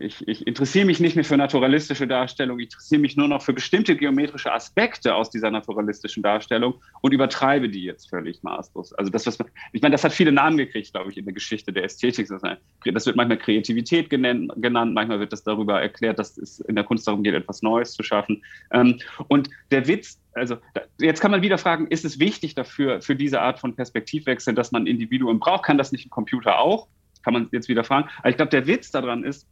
[0.00, 3.54] Ich, ich, interessiere mich nicht mehr für naturalistische Darstellung, ich interessiere mich nur noch für
[3.54, 8.92] bestimmte geometrische Aspekte aus dieser naturalistischen Darstellung und übertreibe die jetzt völlig maßlos.
[8.92, 11.32] Also das, was man, ich meine, das hat viele Namen gekriegt, glaube ich, in der
[11.32, 12.28] Geschichte der Ästhetik.
[12.28, 17.08] Das wird manchmal Kreativität genannt, manchmal wird das darüber erklärt, dass es in der Kunst
[17.08, 18.44] darum geht, etwas Neues zu schaffen.
[18.72, 20.56] Ähm, und der Witz also
[20.98, 24.72] jetzt kann man wieder fragen, ist es wichtig dafür, für diese Art von Perspektivwechsel, dass
[24.72, 25.64] man Individuen braucht?
[25.64, 26.88] Kann das nicht ein Computer auch?
[27.22, 28.08] Kann man jetzt wieder fragen.
[28.18, 29.46] Aber ich glaube, der Witz daran ist,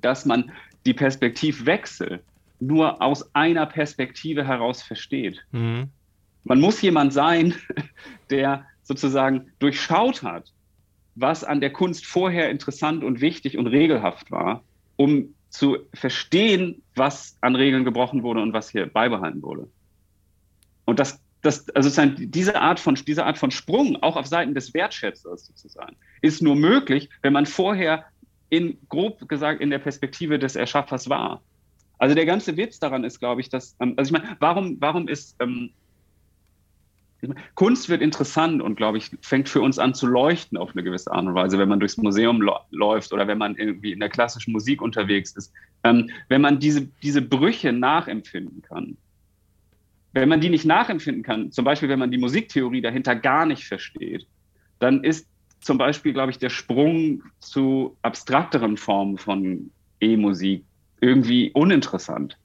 [0.00, 0.52] dass man
[0.86, 2.22] die Perspektivwechsel
[2.60, 5.44] nur aus einer Perspektive heraus versteht.
[5.52, 5.90] Mhm.
[6.44, 7.54] Man muss jemand sein,
[8.30, 10.52] der sozusagen durchschaut hat,
[11.14, 14.62] was an der Kunst vorher interessant und wichtig und regelhaft war,
[14.96, 19.68] um zu verstehen, was an Regeln gebrochen wurde und was hier beibehalten wurde.
[20.84, 24.74] Und das, das, also diese Art von, diese Art von Sprung, auch auf Seiten des
[24.74, 28.04] Wertschätzers sozusagen, ist nur möglich, wenn man vorher
[28.50, 31.42] in, grob gesagt, in der Perspektive des Erschaffers war.
[31.98, 35.08] Also der ganze Witz daran ist, glaube ich, dass, ähm, also ich meine, warum, warum
[35.08, 35.70] ist, ähm,
[37.56, 41.10] Kunst wird interessant und, glaube ich, fängt für uns an zu leuchten auf eine gewisse
[41.10, 44.52] Art und Weise, wenn man durchs Museum läuft oder wenn man irgendwie in der klassischen
[44.52, 45.52] Musik unterwegs ist.
[45.82, 48.96] Ähm, wenn man diese, diese Brüche nachempfinden kann.
[50.12, 53.64] Wenn man die nicht nachempfinden kann, zum Beispiel wenn man die Musiktheorie dahinter gar nicht
[53.64, 54.26] versteht,
[54.78, 55.26] dann ist
[55.60, 60.64] zum Beispiel, glaube ich, der Sprung zu abstrakteren Formen von E-Musik
[61.00, 62.36] irgendwie uninteressant.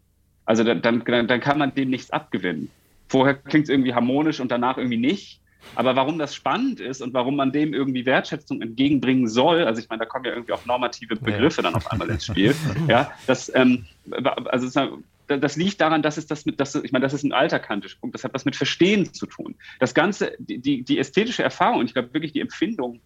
[0.45, 2.69] Also dann, dann, dann kann man dem nichts abgewinnen.
[3.07, 5.39] Vorher klingt es irgendwie harmonisch und danach irgendwie nicht.
[5.75, 9.89] Aber warum das spannend ist und warum man dem irgendwie Wertschätzung entgegenbringen soll, also ich
[9.89, 11.63] meine, da kommen ja irgendwie auch normative Begriffe ja.
[11.63, 12.53] dann auf einmal ins Spiel.
[12.87, 13.85] ja, das, ähm,
[14.45, 17.59] also das liegt daran, dass es das mit, das, ich meine, das ist ein alter
[17.59, 19.55] Punkt, das hat was mit Verstehen zu tun.
[19.79, 22.99] Das Ganze, die, die ästhetische Erfahrung, ich glaube wirklich die Empfindung,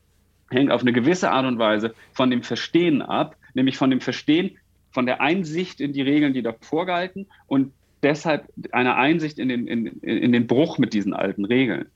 [0.49, 4.57] hängt auf eine gewisse Art und Weise von dem Verstehen ab, nämlich von dem Verstehen,
[4.91, 9.67] von der Einsicht in die Regeln, die davor galten und deshalb eine Einsicht in den,
[9.67, 11.87] in, in den Bruch mit diesen alten Regeln.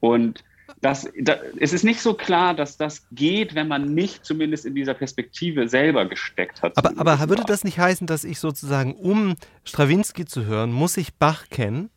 [0.00, 0.44] Und
[0.80, 4.74] das, das, es ist nicht so klar, dass das geht, wenn man nicht zumindest in
[4.74, 6.76] dieser Perspektive selber gesteckt hat.
[6.76, 11.14] Aber, aber würde das nicht heißen, dass ich sozusagen, um Strawinski zu hören, muss ich
[11.14, 11.90] Bach kennen?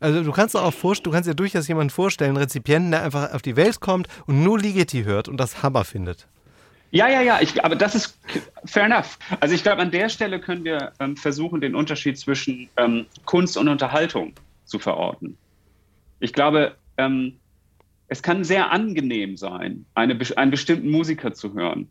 [0.00, 3.32] Also du kannst auch vorstellen, du kannst dir durchaus jemanden vorstellen, einen Rezipienten, der einfach
[3.32, 6.26] auf die Welt kommt und nur Ligeti hört und das Hammer findet.
[6.90, 8.18] Ja, ja, ja, ich, aber das ist
[8.64, 9.18] fair enough.
[9.40, 13.56] Also ich glaube, an der Stelle können wir ähm, versuchen, den Unterschied zwischen ähm, Kunst
[13.56, 14.32] und Unterhaltung
[14.64, 15.36] zu verorten.
[16.20, 17.36] Ich glaube, ähm,
[18.14, 21.88] es kann sehr angenehm sein, eine, einen bestimmten Musiker zu hören.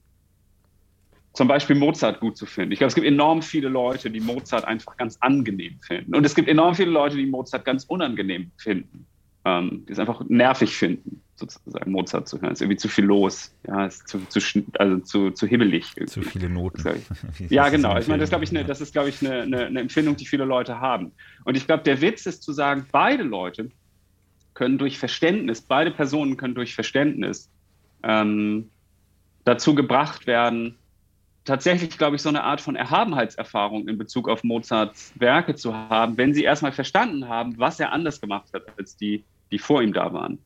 [1.33, 2.71] Zum Beispiel Mozart gut zu finden.
[2.71, 6.15] Ich glaube, es gibt enorm viele Leute, die Mozart einfach ganz angenehm finden.
[6.15, 9.05] Und es gibt enorm viele Leute, die Mozart ganz unangenehm finden.
[9.43, 12.53] Ähm, die es einfach nervig finden, sozusagen Mozart zu hören.
[12.53, 13.53] Es ist irgendwie zu viel los.
[13.67, 15.91] Ja, es ist zu, zu, also zu, zu hibbelig.
[15.97, 16.13] Irgendwie.
[16.13, 16.81] Zu viele Noten.
[17.49, 17.97] ja, genau.
[17.97, 20.45] Ich meine, das, ich, ne, das ist, glaube ich, eine, eine, eine Empfindung, die viele
[20.45, 21.11] Leute haben.
[21.43, 23.69] Und ich glaube, der Witz ist zu sagen, beide Leute
[24.53, 27.49] können durch Verständnis, beide Personen können durch Verständnis
[28.03, 28.69] ähm,
[29.45, 30.77] dazu gebracht werden,
[31.45, 36.17] tatsächlich, glaube ich, so eine Art von Erhabenheitserfahrung in Bezug auf Mozarts Werke zu haben,
[36.17, 39.93] wenn sie erstmal verstanden haben, was er anders gemacht hat als die, die vor ihm
[39.93, 40.39] da waren.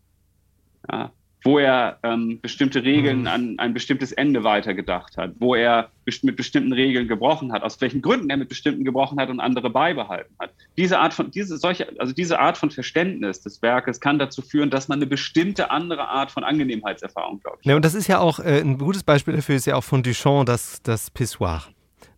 [0.92, 1.12] Ja
[1.48, 3.28] wo er ähm, bestimmte Regeln mhm.
[3.28, 8.02] an ein bestimmtes Ende weitergedacht hat, wo er mit bestimmten Regeln gebrochen hat, aus welchen
[8.02, 10.52] Gründen er mit bestimmten gebrochen hat und andere beibehalten hat.
[10.76, 14.70] Diese Art von, diese, solche, also diese Art von Verständnis des Werkes kann dazu führen,
[14.70, 17.66] dass man eine bestimmte andere Art von Angenehmheitserfahrung, glaube ich.
[17.66, 20.04] Ja, und das ist ja auch äh, ein gutes Beispiel dafür, ist ja auch von
[20.04, 21.64] Duchamp das, das Pissoir.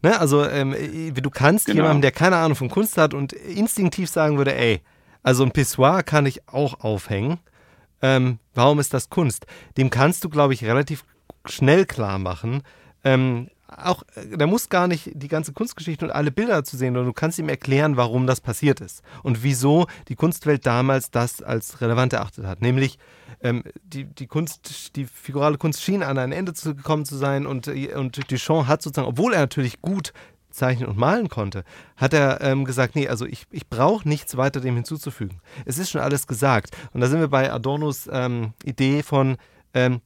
[0.01, 0.19] Ne?
[0.19, 0.75] Also ähm,
[1.13, 1.83] du kannst genau.
[1.83, 4.81] jemandem, der keine Ahnung von Kunst hat und instinktiv sagen würde, ey,
[5.21, 7.37] also ein Pissoir kann ich auch aufhängen
[8.01, 9.45] ähm, warum ist das Kunst?
[9.77, 11.05] Dem kannst du, glaube ich, relativ
[11.45, 12.63] schnell klar machen.
[13.03, 16.93] Ähm, auch, äh, der muss gar nicht die ganze Kunstgeschichte und alle Bilder zu sehen,
[16.93, 21.41] sondern du kannst ihm erklären, warum das passiert ist und wieso die Kunstwelt damals das
[21.41, 22.61] als relevant erachtet hat.
[22.61, 22.97] Nämlich
[23.41, 27.45] ähm, die, die Kunst, die figurale Kunst schien an ein Ende zu gekommen zu sein
[27.45, 30.13] und, äh, und Duchamp hat sozusagen, obwohl er natürlich gut
[30.59, 31.63] zeichnen und malen konnte,
[31.97, 35.41] hat er ähm, gesagt, nee, also ich, ich brauche nichts weiter dem hinzuzufügen.
[35.65, 36.75] Es ist schon alles gesagt.
[36.93, 39.37] Und da sind wir bei Adornos ähm, Idee von,
[39.73, 40.01] ähm,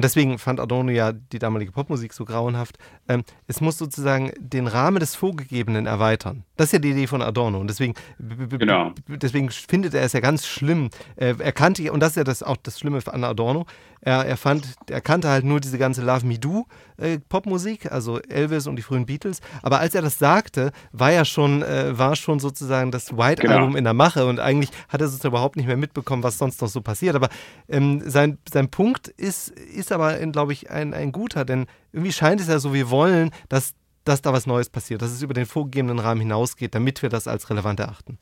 [0.00, 2.78] und deswegen fand Adorno ja die damalige Popmusik so grauenhaft.
[3.06, 6.44] Ähm, es muss sozusagen den Rahmen des Vorgegebenen erweitern.
[6.56, 7.58] Das ist ja die Idee von Adorno.
[7.58, 8.94] Und deswegen, genau.
[9.08, 10.88] deswegen findet er es ja ganz schlimm.
[11.16, 13.66] Äh, er kannte, und das ist ja das, auch das Schlimme an Adorno,
[14.00, 18.18] er, er, fand, er kannte halt nur diese ganze Love Me Do äh, Popmusik, also
[18.20, 19.40] Elvis und die frühen Beatles.
[19.62, 23.56] Aber als er das sagte, war ja schon, äh, war schon sozusagen das White genau.
[23.56, 26.62] Album in der Mache und eigentlich hat er sozusagen überhaupt nicht mehr mitbekommen, was sonst
[26.62, 27.14] noch so passiert.
[27.14, 27.28] Aber
[27.68, 32.40] ähm, sein, sein Punkt ist, ist aber, glaube ich, ein, ein guter, denn irgendwie scheint
[32.40, 33.74] es ja so, wir wollen, dass,
[34.04, 37.28] dass da was Neues passiert, dass es über den vorgegebenen Rahmen hinausgeht, damit wir das
[37.28, 38.18] als relevant erachten.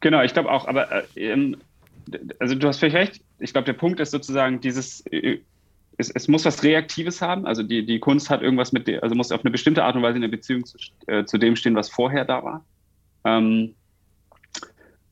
[0.00, 1.56] Genau, ich glaube auch, aber äh, ähm,
[2.38, 3.20] also du hast völlig recht.
[3.38, 5.38] Ich glaube, der Punkt ist sozusagen dieses, äh,
[5.96, 7.46] es, es, muss was Reaktives haben.
[7.46, 10.02] Also die, die Kunst hat irgendwas mit, der, also muss auf eine bestimmte Art und
[10.02, 12.64] Weise in der Beziehung zu, äh, zu dem stehen, was vorher da war.
[13.24, 13.74] Ähm,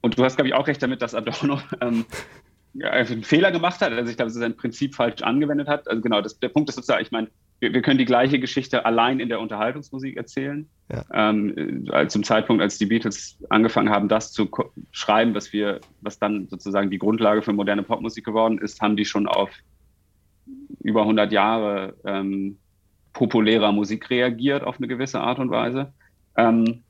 [0.00, 2.04] und du hast, glaube ich, auch recht damit, dass Adorno ähm,
[2.80, 3.92] einen Fehler gemacht hat.
[3.92, 5.88] Also ich glaube, dass er sein Prinzip falsch angewendet hat.
[5.88, 7.28] Also genau, das, der Punkt ist sozusagen, ich meine,
[7.60, 10.68] wir, wir, können die gleiche Geschichte allein in der Unterhaltungsmusik erzählen.
[10.90, 11.04] Ja.
[11.12, 14.50] Ähm, äh, zum Zeitpunkt, als die Beatles angefangen haben, das zu
[14.90, 19.04] schreiben, was wir, was dann sozusagen die Grundlage für moderne Popmusik geworden ist, haben die
[19.04, 19.50] schon auf
[20.80, 22.58] über 100 Jahre ähm,
[23.12, 25.92] populärer Musik reagiert auf eine gewisse Art und Weise.
[26.36, 26.82] Ähm,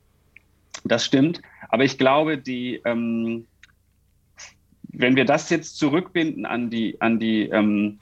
[0.84, 1.42] das stimmt.
[1.68, 3.46] Aber ich glaube, die, ähm,
[4.92, 7.98] wenn wir das jetzt zurückbinden an die, an die ähm,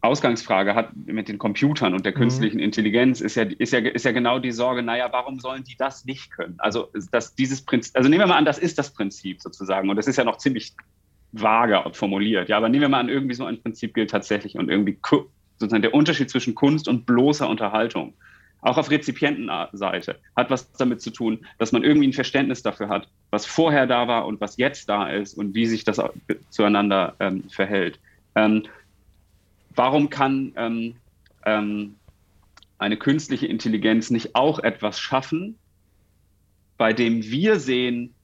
[0.00, 2.18] Ausgangsfrage hat mit den Computern und der mhm.
[2.18, 2.64] künstlichen mhm.
[2.64, 6.04] Intelligenz, ist ja, ist, ja, ist ja genau die Sorge, naja, warum sollen die das
[6.04, 6.54] nicht können?
[6.58, 9.96] Also, dass dieses Prinzip, also nehmen wir mal an, das ist das Prinzip sozusagen und
[9.96, 10.74] das ist ja noch ziemlich
[11.32, 14.70] vage formuliert, ja, aber nehmen wir mal an, irgendwie so ein Prinzip gilt tatsächlich und
[14.70, 14.98] irgendwie
[15.58, 18.14] sozusagen der Unterschied zwischen Kunst und bloßer Unterhaltung,
[18.60, 23.08] auch auf Rezipientenseite, hat was damit zu tun, dass man irgendwie ein Verständnis dafür hat,
[23.30, 26.00] was vorher da war und was jetzt da ist und wie sich das
[26.50, 28.00] zueinander ähm, verhält.
[28.34, 28.64] Ähm,
[29.74, 30.96] warum kann ähm,
[31.46, 31.94] ähm,
[32.78, 35.56] eine künstliche Intelligenz nicht auch etwas schaffen,
[36.76, 38.14] bei dem wir sehen,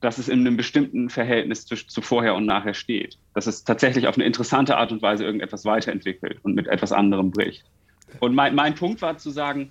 [0.00, 3.18] dass es in einem bestimmten Verhältnis zu, zu, vorher und nachher steht.
[3.34, 7.30] Dass es tatsächlich auf eine interessante Art und Weise irgendetwas weiterentwickelt und mit etwas anderem
[7.30, 7.64] bricht.
[8.20, 9.70] Und mein, mein Punkt war zu sagen,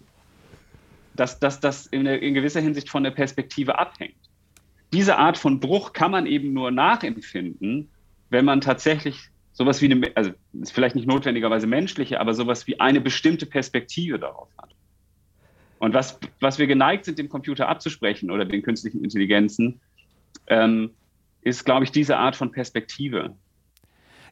[1.16, 4.16] dass das in, in gewisser Hinsicht von der Perspektive abhängt.
[4.92, 7.90] Diese Art von Bruch kann man eben nur nachempfinden,
[8.30, 12.80] wenn man tatsächlich sowas wie eine, also ist vielleicht nicht notwendigerweise menschliche, aber sowas wie
[12.80, 14.76] eine bestimmte Perspektive darauf hat.
[15.80, 19.82] Und was, was wir geneigt sind, dem Computer abzusprechen oder den künstlichen Intelligenzen,
[20.48, 20.92] ähm,
[21.42, 23.36] ist, glaube ich, diese Art von Perspektive.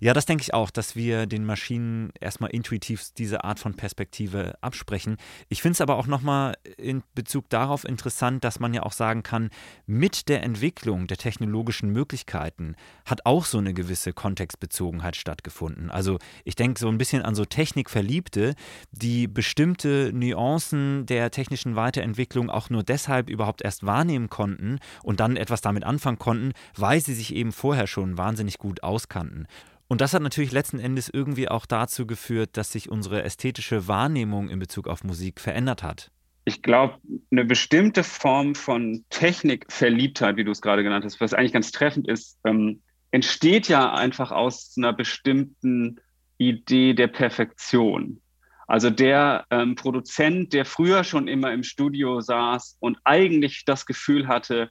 [0.03, 4.55] Ja, das denke ich auch, dass wir den Maschinen erstmal intuitiv diese Art von Perspektive
[4.59, 5.17] absprechen.
[5.47, 9.21] Ich finde es aber auch nochmal in Bezug darauf interessant, dass man ja auch sagen
[9.21, 9.51] kann,
[9.85, 12.73] mit der Entwicklung der technologischen Möglichkeiten
[13.05, 15.91] hat auch so eine gewisse Kontextbezogenheit stattgefunden.
[15.91, 18.55] Also ich denke so ein bisschen an so Technikverliebte,
[18.91, 25.37] die bestimmte Nuancen der technischen Weiterentwicklung auch nur deshalb überhaupt erst wahrnehmen konnten und dann
[25.37, 29.45] etwas damit anfangen konnten, weil sie sich eben vorher schon wahnsinnig gut auskannten.
[29.91, 34.47] Und das hat natürlich letzten Endes irgendwie auch dazu geführt, dass sich unsere ästhetische Wahrnehmung
[34.47, 36.12] in Bezug auf Musik verändert hat.
[36.45, 36.95] Ich glaube,
[37.30, 42.08] eine bestimmte Form von Technikverliebtheit, wie du es gerade genannt hast, was eigentlich ganz treffend
[42.08, 45.99] ist, ähm, entsteht ja einfach aus einer bestimmten
[46.38, 48.21] Idee der Perfektion.
[48.67, 54.30] Also der ähm, Produzent, der früher schon immer im Studio saß und eigentlich das Gefühl
[54.30, 54.69] hatte,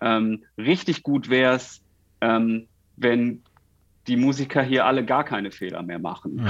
[0.00, 1.82] ähm, richtig gut wäre es,
[2.20, 3.42] ähm, wenn
[4.08, 6.48] die Musiker hier alle gar keine Fehler mehr machen.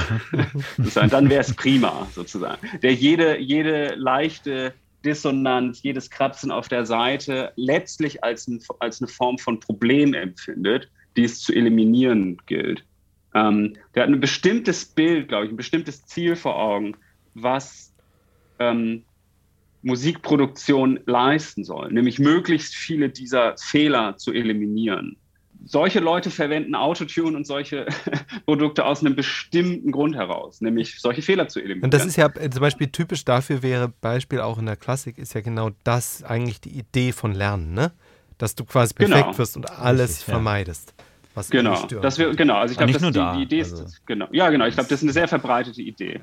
[0.95, 2.67] Dann wäre es prima, sozusagen.
[2.83, 9.09] Der jede, jede leichte Dissonanz, jedes Kratzen auf der Seite letztlich als, ein, als eine
[9.09, 12.85] Form von Problem empfindet, die es zu eliminieren gilt.
[13.35, 16.97] Ähm, der hat ein bestimmtes Bild, glaube ich, ein bestimmtes Ziel vor Augen,
[17.35, 17.93] was
[18.59, 19.05] ähm,
[19.83, 25.17] Musikproduktion leisten soll, nämlich möglichst viele dieser Fehler zu eliminieren.
[25.65, 27.87] Solche Leute verwenden Autotune und solche
[28.47, 31.85] Produkte aus einem bestimmten Grund heraus, nämlich solche Fehler zu eliminieren.
[31.85, 35.35] Und das ist ja zum Beispiel typisch dafür wäre Beispiel auch in der Klassik ist
[35.35, 37.93] ja genau das eigentlich die Idee von Lernen, ne?
[38.39, 39.39] Dass du quasi perfekt genau.
[39.39, 40.95] wirst und alles Richtig, vermeidest.
[40.99, 41.05] Ja.
[41.35, 42.57] Was genau, das wir, genau.
[42.57, 43.37] Also ich glaube, die, da.
[43.37, 43.97] die Idee ist, also.
[44.05, 44.67] genau, ja genau.
[44.67, 46.21] Ich glaube, das ist eine sehr verbreitete Idee.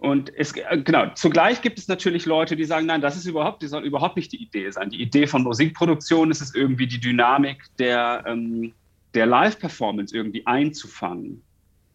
[0.00, 3.62] Und es, äh, genau, zugleich gibt es natürlich Leute, die sagen, nein, das ist überhaupt,
[3.62, 4.88] das soll überhaupt nicht die Idee sein.
[4.88, 8.72] Die Idee von Musikproduktion ist es irgendwie die Dynamik der, ähm,
[9.12, 11.42] der Live-Performance irgendwie einzufangen.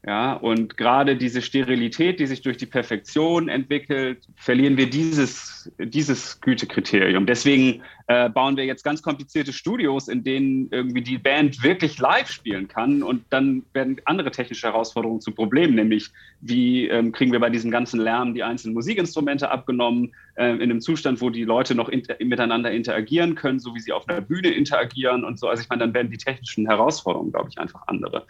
[0.05, 6.39] Ja, und gerade diese Sterilität, die sich durch die Perfektion entwickelt, verlieren wir dieses, dieses
[6.41, 7.25] Gütekriterium.
[7.25, 12.29] Deswegen äh, bauen wir jetzt ganz komplizierte Studios, in denen irgendwie die Band wirklich live
[12.29, 13.01] spielen kann.
[13.01, 17.71] Und dann werden andere technische Herausforderungen zu Problemen, nämlich wie ähm, kriegen wir bei diesem
[17.71, 22.15] ganzen Lärm die einzelnen Musikinstrumente abgenommen, äh, in einem Zustand, wo die Leute noch inter
[22.23, 25.47] miteinander interagieren können, so wie sie auf einer Bühne interagieren und so.
[25.47, 28.27] Also ich meine, dann werden die technischen Herausforderungen, glaube ich, einfach andere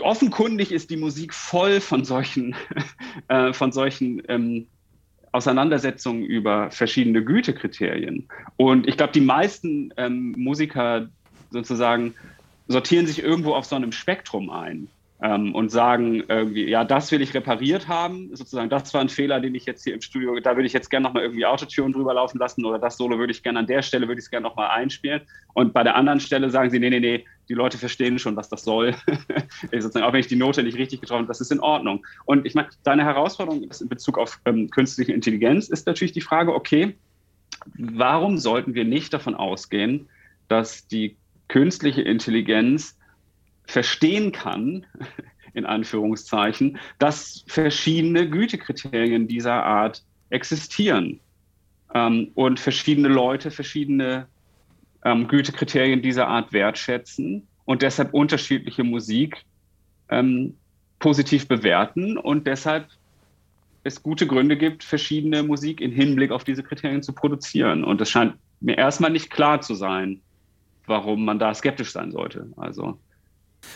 [0.00, 2.56] offenkundig ist die Musik voll von solchen,
[3.28, 4.66] äh, von solchen ähm,
[5.34, 8.28] Auseinandersetzungen über verschiedene Gütekriterien.
[8.56, 11.08] Und ich glaube, die meisten ähm, Musiker
[11.50, 12.14] sozusagen
[12.68, 14.86] sortieren sich irgendwo auf so einem Spektrum ein
[15.24, 19.40] ähm, und sagen irgendwie, ja, das will ich repariert haben, sozusagen, das war ein Fehler,
[19.40, 22.12] den ich jetzt hier im Studio, da würde ich jetzt gerne nochmal irgendwie Autotune drüber
[22.12, 24.46] laufen lassen oder das Solo würde ich gerne an der Stelle, würde ich es gerne
[24.46, 25.22] nochmal einspielen.
[25.54, 28.50] Und bei der anderen Stelle sagen sie, nee, nee, nee, die Leute verstehen schon, was
[28.50, 28.94] das soll.
[29.72, 32.04] sozusagen, auch wenn ich die Note nicht richtig getroffen habe, das ist in Ordnung.
[32.26, 36.54] Und ich meine, deine Herausforderung in Bezug auf ähm, künstliche Intelligenz ist natürlich die Frage,
[36.54, 36.96] okay,
[37.78, 40.06] warum sollten wir nicht davon ausgehen,
[40.48, 41.16] dass die
[41.48, 42.98] künstliche Intelligenz
[43.66, 44.86] verstehen kann,
[45.54, 51.20] in Anführungszeichen, dass verschiedene Gütekriterien dieser Art existieren
[51.94, 54.26] ähm, und verschiedene Leute verschiedene
[55.04, 59.44] ähm, Gütekriterien dieser Art wertschätzen und deshalb unterschiedliche Musik
[60.08, 60.56] ähm,
[60.98, 62.88] positiv bewerten und deshalb
[63.84, 67.84] es gute Gründe gibt, verschiedene Musik in Hinblick auf diese Kriterien zu produzieren.
[67.84, 70.20] Und es scheint mir erstmal nicht klar zu sein,
[70.86, 72.48] warum man da skeptisch sein sollte.
[72.56, 72.98] Also.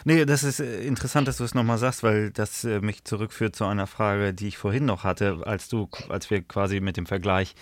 [0.04, 3.56] Nee, das ist äh, interessant, dass du es nochmal sagst, weil das äh, mich zurückführt
[3.56, 7.06] zu einer Frage, die ich vorhin noch hatte, als du, als wir quasi mit dem
[7.06, 7.54] Vergleich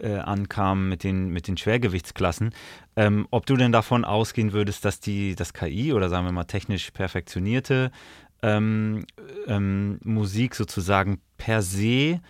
[0.00, 2.54] äh, ankamen mit den, mit den Schwergewichtsklassen,
[2.96, 6.44] ähm, ob du denn davon ausgehen würdest, dass die, das KI oder sagen wir mal
[6.44, 7.90] technisch perfektionierte
[8.42, 9.06] ähm,
[9.46, 12.20] ähm, Musik sozusagen per se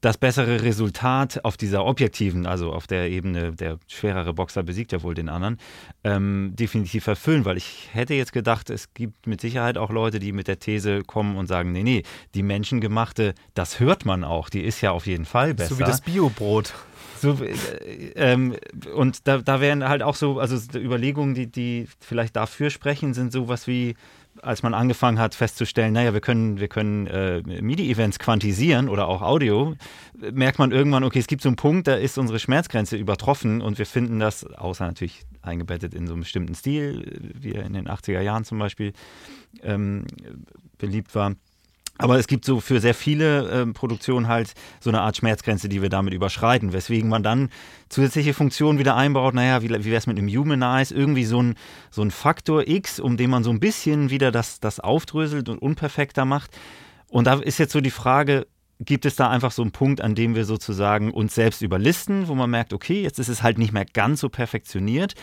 [0.00, 5.02] das bessere Resultat auf dieser objektiven, also auf der Ebene, der schwerere Boxer besiegt ja
[5.02, 5.58] wohl den anderen,
[6.04, 10.32] ähm, definitiv erfüllen, weil ich hätte jetzt gedacht, es gibt mit Sicherheit auch Leute, die
[10.32, 12.02] mit der These kommen und sagen, nee, nee,
[12.34, 15.74] die menschengemachte, das hört man auch, die ist ja auf jeden Fall besser.
[15.74, 16.72] So wie das Biobrot.
[17.20, 18.56] So, äh, ähm,
[18.94, 23.32] und da, da wären halt auch so, also Überlegungen, die, die vielleicht dafür sprechen, sind
[23.32, 23.94] sowas wie,
[24.42, 29.22] als man angefangen hat festzustellen, naja, wir können, wir können äh, MIDI-Events quantisieren oder auch
[29.22, 29.74] Audio,
[30.32, 33.78] merkt man irgendwann, okay, es gibt so einen Punkt, da ist unsere Schmerzgrenze übertroffen und
[33.78, 37.88] wir finden das, außer natürlich eingebettet in so einem bestimmten Stil, wie er in den
[37.88, 38.92] 80er Jahren zum Beispiel
[39.62, 40.04] ähm,
[40.78, 41.34] beliebt war,
[42.00, 45.82] Aber es gibt so für sehr viele äh, Produktionen halt so eine Art Schmerzgrenze, die
[45.82, 47.50] wir damit überschreiten, weswegen man dann
[47.90, 49.34] zusätzliche Funktionen wieder einbaut.
[49.34, 50.94] Naja, wie, wie wäre es mit einem Humanize?
[50.94, 51.56] Irgendwie so ein,
[51.90, 55.58] so ein Faktor X, um den man so ein bisschen wieder das, das aufdröselt und
[55.58, 56.50] unperfekter macht.
[57.08, 58.46] Und da ist jetzt so die Frage,
[58.80, 62.34] gibt es da einfach so einen Punkt, an dem wir sozusagen uns selbst überlisten, wo
[62.34, 65.14] man merkt, okay, jetzt ist es halt nicht mehr ganz so perfektioniert?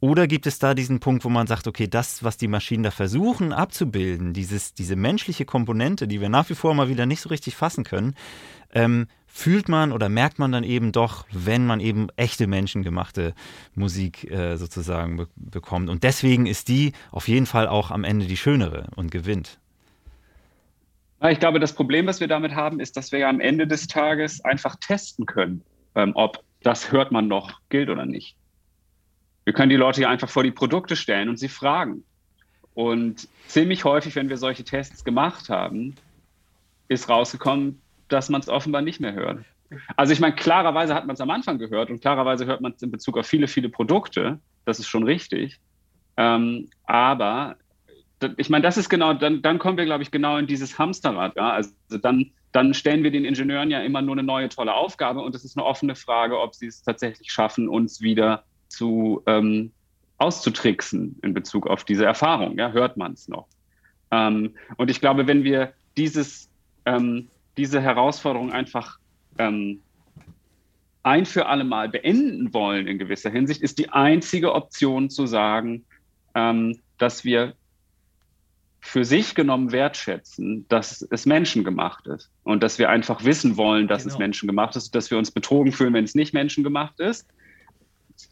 [0.00, 2.90] Oder gibt es da diesen Punkt, wo man sagt, okay, das, was die Maschinen da
[2.90, 7.28] versuchen abzubilden, dieses, diese menschliche Komponente, die wir nach wie vor mal wieder nicht so
[7.28, 8.14] richtig fassen können,
[8.72, 13.34] ähm, fühlt man oder merkt man dann eben doch, wenn man eben echte menschengemachte
[13.74, 15.88] Musik äh, sozusagen be bekommt.
[15.88, 19.58] Und deswegen ist die auf jeden Fall auch am Ende die schönere und gewinnt.
[21.30, 23.86] Ich glaube, das Problem, was wir damit haben, ist, dass wir ja am Ende des
[23.86, 25.62] Tages einfach testen können,
[25.94, 28.36] ähm, ob das hört man noch gilt oder nicht.
[29.44, 32.04] Wir können die Leute ja einfach vor die Produkte stellen und sie fragen.
[32.74, 35.94] Und ziemlich häufig, wenn wir solche Tests gemacht haben,
[36.88, 39.44] ist rausgekommen, dass man es offenbar nicht mehr hört.
[39.96, 42.82] Also ich meine, klarerweise hat man es am Anfang gehört und klarerweise hört man es
[42.82, 44.40] in Bezug auf viele, viele Produkte.
[44.64, 45.58] Das ist schon richtig.
[46.16, 47.56] Ähm, aber
[48.36, 51.36] ich meine, das ist genau, dann, dann kommen wir, glaube ich, genau in dieses Hamsterrad.
[51.36, 51.50] Ja?
[51.50, 55.34] Also dann, dann stellen wir den Ingenieuren ja immer nur eine neue tolle Aufgabe und
[55.34, 59.72] es ist eine offene Frage, ob sie es tatsächlich schaffen, uns wieder zu ähm,
[60.18, 62.58] auszutricksen in Bezug auf diese Erfahrung.
[62.58, 62.72] Ja?
[62.72, 63.46] Hört man es noch?
[64.10, 66.48] Ähm, und ich glaube, wenn wir dieses,
[66.86, 68.98] ähm, diese Herausforderung einfach
[69.38, 69.80] ähm,
[71.02, 75.84] ein für alle Mal beenden wollen in gewisser Hinsicht, ist die einzige Option zu sagen,
[76.34, 77.54] ähm, dass wir
[78.86, 84.02] für sich genommen wertschätzen, dass es menschengemacht ist und dass wir einfach wissen wollen, dass
[84.02, 84.14] genau.
[84.14, 87.26] es menschengemacht ist, dass wir uns betrogen fühlen, wenn es nicht menschengemacht ist.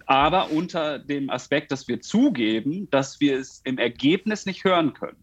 [0.04, 5.16] Aber unter dem Aspekt, dass wir zugeben, dass wir es im Ergebnis nicht hören können.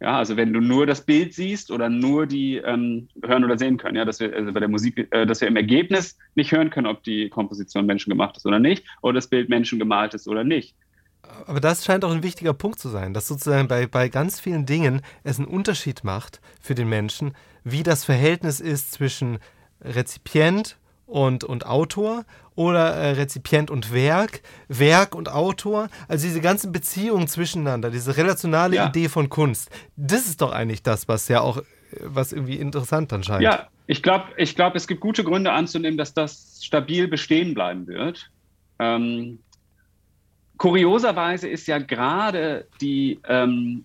[0.00, 3.78] Ja, also wenn du nur das Bild siehst oder nur die ähm, hören oder sehen
[3.78, 6.70] können, ja, dass wir also bei der Musik, äh, dass wir im Ergebnis nicht hören
[6.70, 10.76] können, ob die Komposition menschengemacht ist oder nicht, oder das Bild menschengemalt ist oder nicht
[11.46, 14.66] aber das scheint auch ein wichtiger Punkt zu sein, dass sozusagen bei, bei ganz vielen
[14.66, 19.38] Dingen es einen Unterschied macht für den Menschen, wie das Verhältnis ist zwischen
[19.80, 22.24] Rezipient und, und Autor
[22.54, 25.88] oder äh, Rezipient und Werk, Werk und Autor.
[26.08, 28.88] Also diese ganzen Beziehungen zwischeneinander, diese relationale ja.
[28.88, 31.62] Idee von Kunst, das ist doch eigentlich das, was ja auch,
[32.00, 33.42] was irgendwie interessant dann scheint.
[33.42, 37.86] Ja, ich glaube, ich glaub, es gibt gute Gründe anzunehmen, dass das stabil bestehen bleiben
[37.86, 38.30] wird.
[38.78, 39.38] Ähm,
[40.58, 43.84] kurioserweise ist ja gerade die ähm,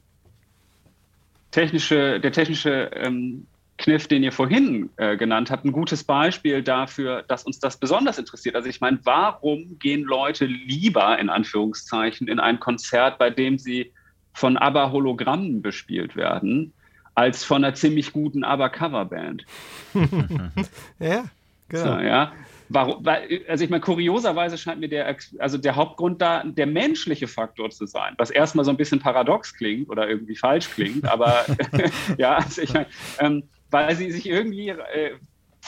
[1.52, 3.46] technische, der technische ähm,
[3.78, 8.18] Kniff, den ihr vorhin äh, genannt habt, ein gutes Beispiel dafür, dass uns das besonders
[8.18, 8.56] interessiert.
[8.56, 13.92] Also ich meine, warum gehen Leute lieber in Anführungszeichen in ein Konzert, bei dem sie
[14.34, 16.74] von ABBA Hologrammen bespielt werden,
[17.16, 19.46] als von einer ziemlich guten ABBA Coverband?
[21.00, 21.26] ja,
[21.68, 21.84] genau.
[21.84, 22.32] So, ja.
[22.74, 27.28] Warum, weil, also ich meine, kurioserweise scheint mir der, also der Hauptgrund da der menschliche
[27.28, 31.46] Faktor zu sein, was erstmal so ein bisschen paradox klingt oder irgendwie falsch klingt, aber
[32.18, 32.88] ja, also ich meine,
[33.20, 35.18] ähm, weil sie sich irgendwie, äh,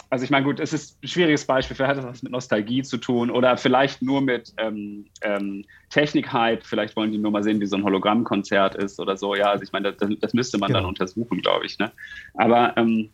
[0.10, 2.84] also ich meine, gut, es ist ein schwieriges Beispiel, vielleicht hat das was mit Nostalgie
[2.84, 7.60] zu tun oder vielleicht nur mit ähm, ähm, Technik-Hype, vielleicht wollen die nur mal sehen,
[7.60, 10.68] wie so ein Hologrammkonzert ist oder so, ja, also ich meine, das, das müsste man
[10.68, 10.80] genau.
[10.80, 11.92] dann untersuchen, glaube ich, ne?
[12.36, 13.10] aber ähm,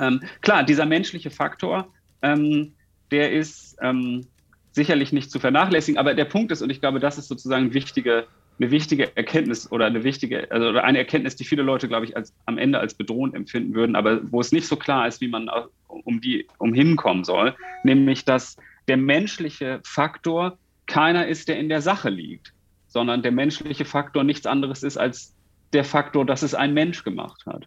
[0.00, 1.86] ähm, klar, dieser menschliche Faktor,
[2.22, 2.72] ähm,
[3.12, 4.26] der ist ähm,
[4.72, 5.98] sicherlich nicht zu vernachlässigen.
[5.98, 8.26] Aber der Punkt ist, und ich glaube, das ist sozusagen wichtige,
[8.58, 12.34] eine wichtige Erkenntnis oder eine wichtige, also eine Erkenntnis, die viele Leute, glaube ich, als,
[12.46, 15.50] am Ende als bedrohend empfinden würden, aber wo es nicht so klar ist, wie man
[15.88, 17.54] um die umhinkommen soll,
[17.84, 18.56] nämlich dass
[18.88, 22.52] der menschliche Faktor keiner ist, der in der Sache liegt,
[22.88, 25.34] sondern der menschliche Faktor nichts anderes ist als
[25.72, 27.66] der Faktor, dass es ein Mensch gemacht hat.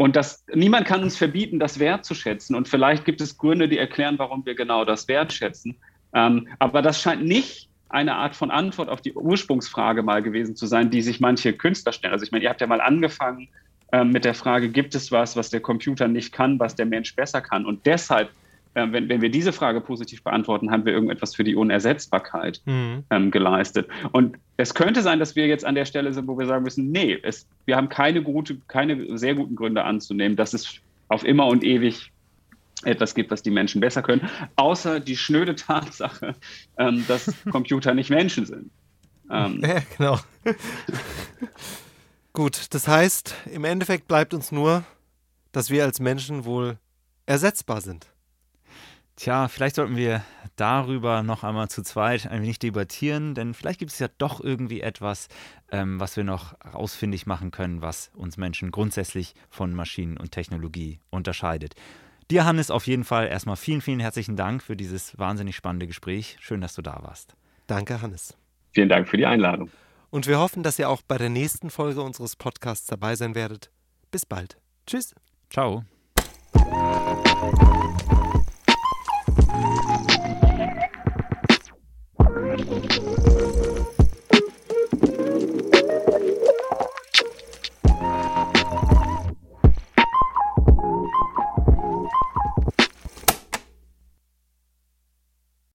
[0.00, 2.56] Und das, niemand kann uns verbieten, das wertzuschätzen.
[2.56, 5.76] Und vielleicht gibt es Gründe, die erklären, warum wir genau das wertschätzen.
[6.14, 10.64] Ähm, aber das scheint nicht eine Art von Antwort auf die Ursprungsfrage mal gewesen zu
[10.64, 12.14] sein, die sich manche Künstler stellen.
[12.14, 13.48] Also ich meine, ihr habt ja mal angefangen
[13.92, 17.14] ähm, mit der Frage, gibt es was, was der Computer nicht kann, was der Mensch
[17.14, 17.66] besser kann?
[17.66, 18.30] Und deshalb
[18.74, 23.04] äh, wenn, wenn wir diese Frage positiv beantworten, haben wir irgendetwas für die Unersetzbarkeit mhm.
[23.10, 23.88] ähm, geleistet.
[24.12, 26.90] Und es könnte sein, dass wir jetzt an der Stelle sind, wo wir sagen müssen,
[26.90, 31.46] nee, es, wir haben keine, gute, keine sehr guten Gründe anzunehmen, dass es auf immer
[31.46, 32.12] und ewig
[32.84, 36.34] etwas gibt, was die Menschen besser können, außer die schnöde Tatsache,
[36.78, 38.70] ähm, dass Computer nicht Menschen sind.
[39.30, 40.18] Ähm, ja, genau.
[42.32, 44.84] Gut, das heißt, im Endeffekt bleibt uns nur,
[45.52, 46.78] dass wir als Menschen wohl
[47.26, 48.06] ersetzbar sind.
[49.20, 50.24] Tja, vielleicht sollten wir
[50.56, 54.80] darüber noch einmal zu zweit ein wenig debattieren, denn vielleicht gibt es ja doch irgendwie
[54.80, 55.28] etwas,
[55.70, 61.00] ähm, was wir noch ausfindig machen können, was uns Menschen grundsätzlich von Maschinen und Technologie
[61.10, 61.74] unterscheidet.
[62.30, 66.38] Dir, Hannes, auf jeden Fall erstmal vielen, vielen herzlichen Dank für dieses wahnsinnig spannende Gespräch.
[66.40, 67.36] Schön, dass du da warst.
[67.66, 68.38] Danke, Hannes.
[68.72, 69.68] Vielen Dank für die Einladung.
[70.08, 73.70] Und wir hoffen, dass ihr auch bei der nächsten Folge unseres Podcasts dabei sein werdet.
[74.10, 74.56] Bis bald.
[74.86, 75.14] Tschüss.
[75.50, 75.84] Ciao.